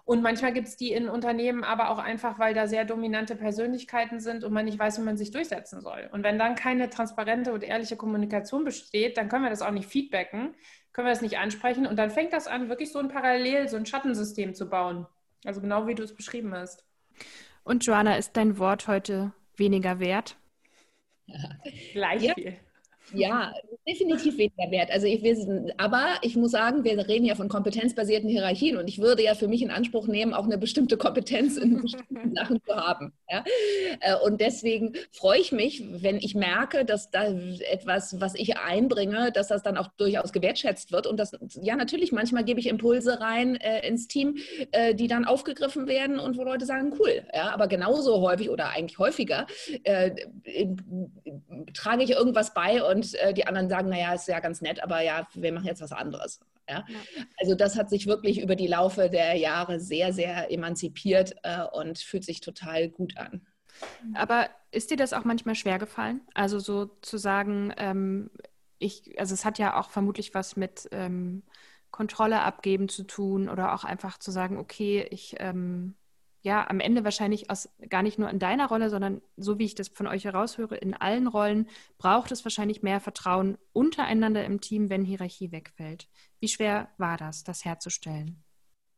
Und 0.06 0.22
manchmal 0.22 0.52
gibt 0.52 0.68
es 0.68 0.76
die 0.76 0.92
in 0.92 1.08
Unternehmen 1.08 1.64
aber 1.64 1.90
auch 1.90 1.98
einfach, 1.98 2.38
weil 2.38 2.54
da 2.54 2.68
sehr 2.68 2.84
dominante 2.84 3.34
Persönlichkeiten 3.34 4.20
sind 4.20 4.44
und 4.44 4.52
man 4.52 4.64
nicht 4.64 4.78
weiß, 4.78 5.00
wie 5.00 5.04
man 5.04 5.16
sich 5.16 5.32
durchsetzen 5.32 5.80
soll. 5.80 6.08
Und 6.12 6.22
wenn 6.22 6.38
dann 6.38 6.54
keine 6.54 6.88
transparente 6.88 7.52
und 7.52 7.64
ehrliche 7.64 7.96
Kommunikation 7.96 8.62
besteht, 8.62 9.16
dann 9.16 9.28
können 9.28 9.42
wir 9.42 9.50
das 9.50 9.62
auch 9.62 9.72
nicht 9.72 9.88
feedbacken, 9.88 10.54
können 10.92 11.08
wir 11.08 11.12
das 11.12 11.22
nicht 11.22 11.38
ansprechen 11.38 11.88
und 11.88 11.96
dann 11.96 12.10
fängt 12.10 12.32
das 12.32 12.46
an, 12.46 12.68
wirklich 12.68 12.92
so 12.92 13.00
ein 13.00 13.08
Parallel, 13.08 13.68
so 13.68 13.76
ein 13.76 13.84
Schattensystem 13.84 14.54
zu 14.54 14.70
bauen. 14.70 15.08
Also 15.44 15.60
genau 15.60 15.88
wie 15.88 15.96
du 15.96 16.04
es 16.04 16.14
beschrieben 16.14 16.54
hast. 16.54 16.84
Und 17.64 17.84
Joanna, 17.84 18.16
ist 18.16 18.36
dein 18.36 18.58
Wort 18.58 18.86
heute 18.86 19.32
weniger 19.56 19.98
wert? 19.98 20.36
Gleich 21.92 22.22
ja. 22.22 22.34
viel. 22.34 22.56
Ja, 23.12 23.54
definitiv 23.86 24.36
weniger 24.36 24.70
wert. 24.70 24.90
Also 24.90 25.06
ich 25.06 25.22
will, 25.22 25.72
aber 25.76 26.14
ich 26.22 26.34
muss 26.36 26.50
sagen, 26.50 26.82
wir 26.82 27.06
reden 27.06 27.24
ja 27.24 27.36
von 27.36 27.48
kompetenzbasierten 27.48 28.28
Hierarchien 28.28 28.76
und 28.76 28.88
ich 28.88 28.98
würde 28.98 29.22
ja 29.22 29.34
für 29.34 29.46
mich 29.46 29.62
in 29.62 29.70
Anspruch 29.70 30.08
nehmen, 30.08 30.34
auch 30.34 30.44
eine 30.44 30.58
bestimmte 30.58 30.96
Kompetenz 30.96 31.56
in 31.56 31.82
bestimmten 31.82 32.34
Sachen 32.34 32.60
zu 32.64 32.74
haben. 32.74 33.12
Ja? 33.30 33.44
Äh, 34.00 34.16
und 34.24 34.40
deswegen 34.40 34.94
freue 35.12 35.38
ich 35.38 35.52
mich, 35.52 35.84
wenn 36.02 36.16
ich 36.16 36.34
merke, 36.34 36.84
dass 36.84 37.10
da 37.10 37.26
etwas, 37.70 38.20
was 38.20 38.34
ich 38.34 38.58
einbringe, 38.58 39.30
dass 39.30 39.48
das 39.48 39.62
dann 39.62 39.76
auch 39.76 39.88
durchaus 39.96 40.32
gewertschätzt 40.32 40.90
wird. 40.90 41.06
Und 41.06 41.18
das, 41.20 41.32
ja, 41.62 41.76
natürlich, 41.76 42.10
manchmal 42.10 42.44
gebe 42.44 42.58
ich 42.58 42.66
Impulse 42.66 43.20
rein 43.20 43.54
äh, 43.56 43.86
ins 43.86 44.08
Team, 44.08 44.38
äh, 44.72 44.94
die 44.94 45.06
dann 45.06 45.24
aufgegriffen 45.24 45.86
werden 45.86 46.18
und 46.18 46.36
wo 46.36 46.42
Leute 46.42 46.66
sagen, 46.66 46.92
cool. 46.98 47.22
Ja, 47.32 47.50
aber 47.50 47.68
genauso 47.68 48.20
häufig 48.20 48.50
oder 48.50 48.70
eigentlich 48.70 48.98
häufiger 48.98 49.46
äh, 49.84 50.10
trage 51.72 52.02
ich 52.02 52.10
irgendwas 52.10 52.52
bei 52.52 52.82
und 52.82 52.95
und 52.96 53.14
äh, 53.16 53.34
die 53.34 53.46
anderen 53.46 53.68
sagen, 53.68 53.90
naja, 53.90 54.14
ist 54.14 54.26
ja 54.26 54.40
ganz 54.40 54.62
nett, 54.62 54.82
aber 54.82 55.02
ja, 55.02 55.28
wir 55.34 55.52
machen 55.52 55.66
jetzt 55.66 55.82
was 55.82 55.92
anderes. 55.92 56.40
Ja? 56.68 56.84
ja. 56.88 57.24
Also 57.38 57.54
das 57.54 57.76
hat 57.76 57.90
sich 57.90 58.06
wirklich 58.06 58.40
über 58.40 58.56
die 58.56 58.66
Laufe 58.66 59.10
der 59.10 59.34
Jahre 59.34 59.80
sehr, 59.80 60.14
sehr 60.14 60.50
emanzipiert 60.50 61.36
äh, 61.42 61.62
und 61.62 61.98
fühlt 61.98 62.24
sich 62.24 62.40
total 62.40 62.88
gut 62.88 63.18
an. 63.18 63.46
Aber 64.14 64.48
ist 64.70 64.90
dir 64.90 64.96
das 64.96 65.12
auch 65.12 65.24
manchmal 65.24 65.54
schwer 65.54 65.78
gefallen? 65.78 66.22
Also 66.32 66.58
so 66.58 66.86
zu 67.02 67.18
sagen, 67.18 67.74
ähm, 67.76 68.30
ich, 68.78 69.20
also 69.20 69.34
es 69.34 69.44
hat 69.44 69.58
ja 69.58 69.78
auch 69.78 69.90
vermutlich 69.90 70.32
was 70.32 70.56
mit 70.56 70.88
ähm, 70.90 71.42
Kontrolle 71.90 72.40
abgeben 72.40 72.88
zu 72.88 73.04
tun 73.04 73.50
oder 73.50 73.74
auch 73.74 73.84
einfach 73.84 74.18
zu 74.18 74.30
sagen, 74.30 74.56
okay, 74.56 75.06
ich 75.10 75.36
ähm, 75.38 75.94
ja 76.46 76.70
am 76.70 76.80
Ende 76.80 77.04
wahrscheinlich 77.04 77.50
aus 77.50 77.68
gar 77.90 78.02
nicht 78.02 78.18
nur 78.18 78.30
in 78.30 78.38
deiner 78.38 78.68
Rolle, 78.68 78.88
sondern 78.88 79.20
so 79.36 79.58
wie 79.58 79.64
ich 79.64 79.74
das 79.74 79.88
von 79.88 80.06
euch 80.06 80.24
heraushöre, 80.24 80.76
in 80.76 80.94
allen 80.94 81.26
Rollen 81.26 81.68
braucht 81.98 82.30
es 82.32 82.44
wahrscheinlich 82.44 82.82
mehr 82.82 83.00
Vertrauen 83.00 83.58
untereinander 83.72 84.44
im 84.44 84.60
Team, 84.60 84.88
wenn 84.88 85.04
Hierarchie 85.04 85.52
wegfällt. 85.52 86.08
Wie 86.40 86.48
schwer 86.48 86.88
war 86.96 87.18
das, 87.18 87.44
das 87.44 87.64
herzustellen? 87.64 88.42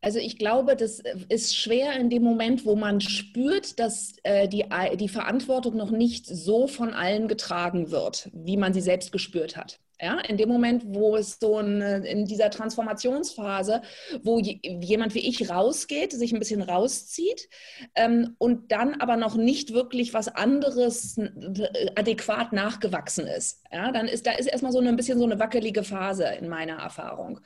Also 0.00 0.20
ich 0.20 0.38
glaube, 0.38 0.76
das 0.76 1.02
ist 1.28 1.56
schwer 1.56 1.98
in 1.98 2.08
dem 2.08 2.22
Moment, 2.22 2.64
wo 2.64 2.76
man 2.76 3.00
spürt, 3.00 3.80
dass 3.80 4.14
äh, 4.22 4.46
die, 4.46 4.64
die 4.96 5.08
Verantwortung 5.08 5.76
noch 5.76 5.90
nicht 5.90 6.26
so 6.26 6.68
von 6.68 6.94
allen 6.94 7.26
getragen 7.26 7.90
wird, 7.90 8.30
wie 8.32 8.56
man 8.56 8.72
sie 8.72 8.80
selbst 8.80 9.10
gespürt 9.10 9.56
hat. 9.56 9.80
Ja, 10.00 10.20
in 10.20 10.36
dem 10.36 10.48
Moment, 10.48 10.84
wo 10.86 11.16
es 11.16 11.38
so 11.40 11.56
eine, 11.56 12.06
in 12.06 12.24
dieser 12.24 12.50
Transformationsphase, 12.50 13.82
wo 14.22 14.38
jemand 14.38 15.14
wie 15.14 15.28
ich 15.28 15.50
rausgeht, 15.50 16.12
sich 16.12 16.32
ein 16.32 16.38
bisschen 16.38 16.62
rauszieht 16.62 17.48
ähm, 17.96 18.36
und 18.38 18.70
dann 18.70 19.00
aber 19.00 19.16
noch 19.16 19.34
nicht 19.34 19.72
wirklich 19.72 20.14
was 20.14 20.28
anderes 20.28 21.18
adäquat 21.96 22.52
nachgewachsen 22.52 23.26
ist. 23.26 23.64
Ja, 23.72 23.90
dann 23.90 24.06
ist 24.06 24.24
da 24.26 24.32
ist 24.32 24.46
erstmal 24.46 24.70
so 24.70 24.78
eine, 24.78 24.90
ein 24.90 24.96
bisschen 24.96 25.18
so 25.18 25.24
eine 25.24 25.40
wackelige 25.40 25.82
Phase 25.82 26.26
in 26.38 26.48
meiner 26.48 26.76
Erfahrung. 26.76 27.40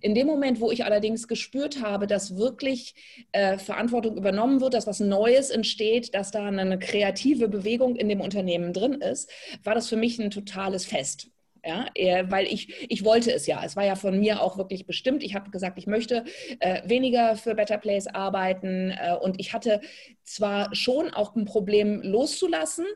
In 0.00 0.14
dem 0.14 0.28
Moment, 0.28 0.60
wo 0.60 0.70
ich 0.70 0.84
allerdings 0.84 1.26
gespürt 1.26 1.82
habe, 1.82 2.06
dass 2.06 2.36
wirklich 2.36 2.94
äh, 3.32 3.58
Verantwortung 3.58 4.16
übernommen 4.16 4.60
wird, 4.60 4.74
dass 4.74 4.86
was 4.86 5.00
Neues 5.00 5.50
entsteht, 5.50 6.14
dass 6.14 6.30
da 6.30 6.46
eine 6.46 6.78
kreative 6.78 7.48
Bewegung 7.48 7.96
in 7.96 8.08
dem 8.08 8.20
Unternehmen 8.20 8.72
drin 8.72 8.94
ist, 8.94 9.28
war 9.64 9.74
das 9.74 9.88
für 9.88 9.96
mich 9.96 10.20
ein 10.20 10.30
totales 10.30 10.86
Fest. 10.86 11.30
Ja, 11.66 11.86
weil 12.30 12.46
ich, 12.46 12.90
ich 12.90 13.04
wollte 13.04 13.32
es 13.32 13.46
ja. 13.46 13.62
Es 13.64 13.76
war 13.76 13.84
ja 13.84 13.96
von 13.96 14.18
mir 14.18 14.40
auch 14.40 14.56
wirklich 14.56 14.86
bestimmt. 14.86 15.22
Ich 15.22 15.34
habe 15.34 15.50
gesagt, 15.50 15.78
ich 15.78 15.86
möchte 15.86 16.24
äh, 16.60 16.88
weniger 16.88 17.36
für 17.36 17.54
Better 17.54 17.78
Place 17.78 18.06
arbeiten. 18.06 18.90
Äh, 18.90 19.16
und 19.20 19.40
ich 19.40 19.52
hatte 19.52 19.80
zwar 20.22 20.74
schon 20.74 21.10
auch 21.12 21.34
ein 21.34 21.44
Problem 21.44 22.02
loszulassen, 22.02 22.86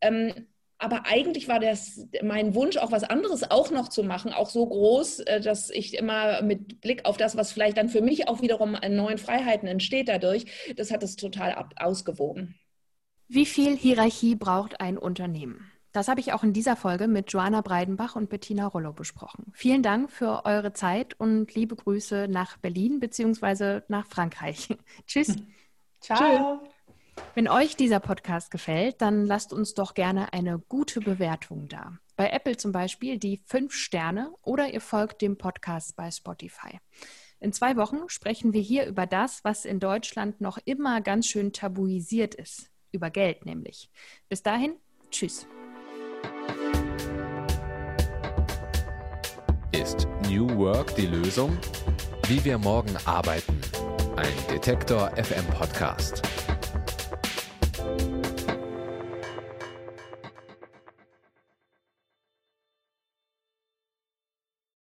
ähm, 0.00 0.46
aber 0.78 1.06
eigentlich 1.06 1.48
war 1.48 1.58
das 1.58 2.06
mein 2.22 2.54
Wunsch, 2.54 2.76
auch 2.76 2.92
was 2.92 3.04
anderes 3.04 3.50
auch 3.50 3.70
noch 3.70 3.88
zu 3.88 4.02
machen, 4.02 4.32
auch 4.32 4.50
so 4.50 4.66
groß, 4.66 5.20
äh, 5.20 5.40
dass 5.40 5.70
ich 5.70 5.96
immer 5.96 6.42
mit 6.42 6.80
Blick 6.80 7.04
auf 7.04 7.16
das, 7.16 7.36
was 7.36 7.52
vielleicht 7.52 7.78
dann 7.78 7.88
für 7.88 8.02
mich 8.02 8.28
auch 8.28 8.42
wiederum 8.42 8.74
an 8.74 8.96
neuen 8.96 9.18
Freiheiten 9.18 9.68
entsteht 9.68 10.08
dadurch, 10.08 10.44
das 10.76 10.90
hat 10.90 11.02
es 11.02 11.16
total 11.16 11.54
ausgewogen. 11.76 12.56
Wie 13.28 13.46
viel 13.46 13.76
Hierarchie 13.76 14.36
braucht 14.36 14.80
ein 14.80 14.98
Unternehmen? 14.98 15.72
Das 15.96 16.08
habe 16.08 16.20
ich 16.20 16.34
auch 16.34 16.42
in 16.42 16.52
dieser 16.52 16.76
Folge 16.76 17.08
mit 17.08 17.32
Joanna 17.32 17.62
Breidenbach 17.62 18.16
und 18.16 18.28
Bettina 18.28 18.66
Rollo 18.66 18.92
besprochen. 18.92 19.46
Vielen 19.54 19.82
Dank 19.82 20.10
für 20.10 20.44
eure 20.44 20.74
Zeit 20.74 21.18
und 21.18 21.54
liebe 21.54 21.74
Grüße 21.74 22.28
nach 22.28 22.58
Berlin 22.58 23.00
bzw. 23.00 23.80
nach 23.88 24.06
Frankreich. 24.06 24.68
Tschüss. 25.06 25.36
Ciao. 26.02 26.60
Wenn 27.34 27.48
euch 27.48 27.76
dieser 27.76 27.98
Podcast 27.98 28.50
gefällt, 28.50 29.00
dann 29.00 29.24
lasst 29.24 29.54
uns 29.54 29.72
doch 29.72 29.94
gerne 29.94 30.34
eine 30.34 30.58
gute 30.58 31.00
Bewertung 31.00 31.66
da. 31.66 31.96
Bei 32.14 32.28
Apple 32.28 32.58
zum 32.58 32.72
Beispiel 32.72 33.16
die 33.18 33.40
fünf 33.46 33.72
Sterne 33.72 34.34
oder 34.42 34.68
ihr 34.68 34.82
folgt 34.82 35.22
dem 35.22 35.38
Podcast 35.38 35.96
bei 35.96 36.10
Spotify. 36.10 36.78
In 37.40 37.54
zwei 37.54 37.74
Wochen 37.76 38.06
sprechen 38.08 38.52
wir 38.52 38.60
hier 38.60 38.84
über 38.84 39.06
das, 39.06 39.44
was 39.44 39.64
in 39.64 39.80
Deutschland 39.80 40.42
noch 40.42 40.58
immer 40.66 41.00
ganz 41.00 41.26
schön 41.26 41.54
tabuisiert 41.54 42.34
ist. 42.34 42.70
Über 42.92 43.08
Geld 43.08 43.46
nämlich. 43.46 43.88
Bis 44.28 44.42
dahin, 44.42 44.74
tschüss. 45.10 45.46
Ist 49.72 50.08
New 50.28 50.48
Work 50.58 50.94
die 50.96 51.06
Lösung? 51.06 51.56
Wie 52.28 52.44
wir 52.44 52.58
morgen 52.58 52.96
arbeiten. 53.04 53.60
Ein 54.16 54.32
Detektor 54.50 55.10
FM 55.16 55.46
Podcast. 55.58 56.22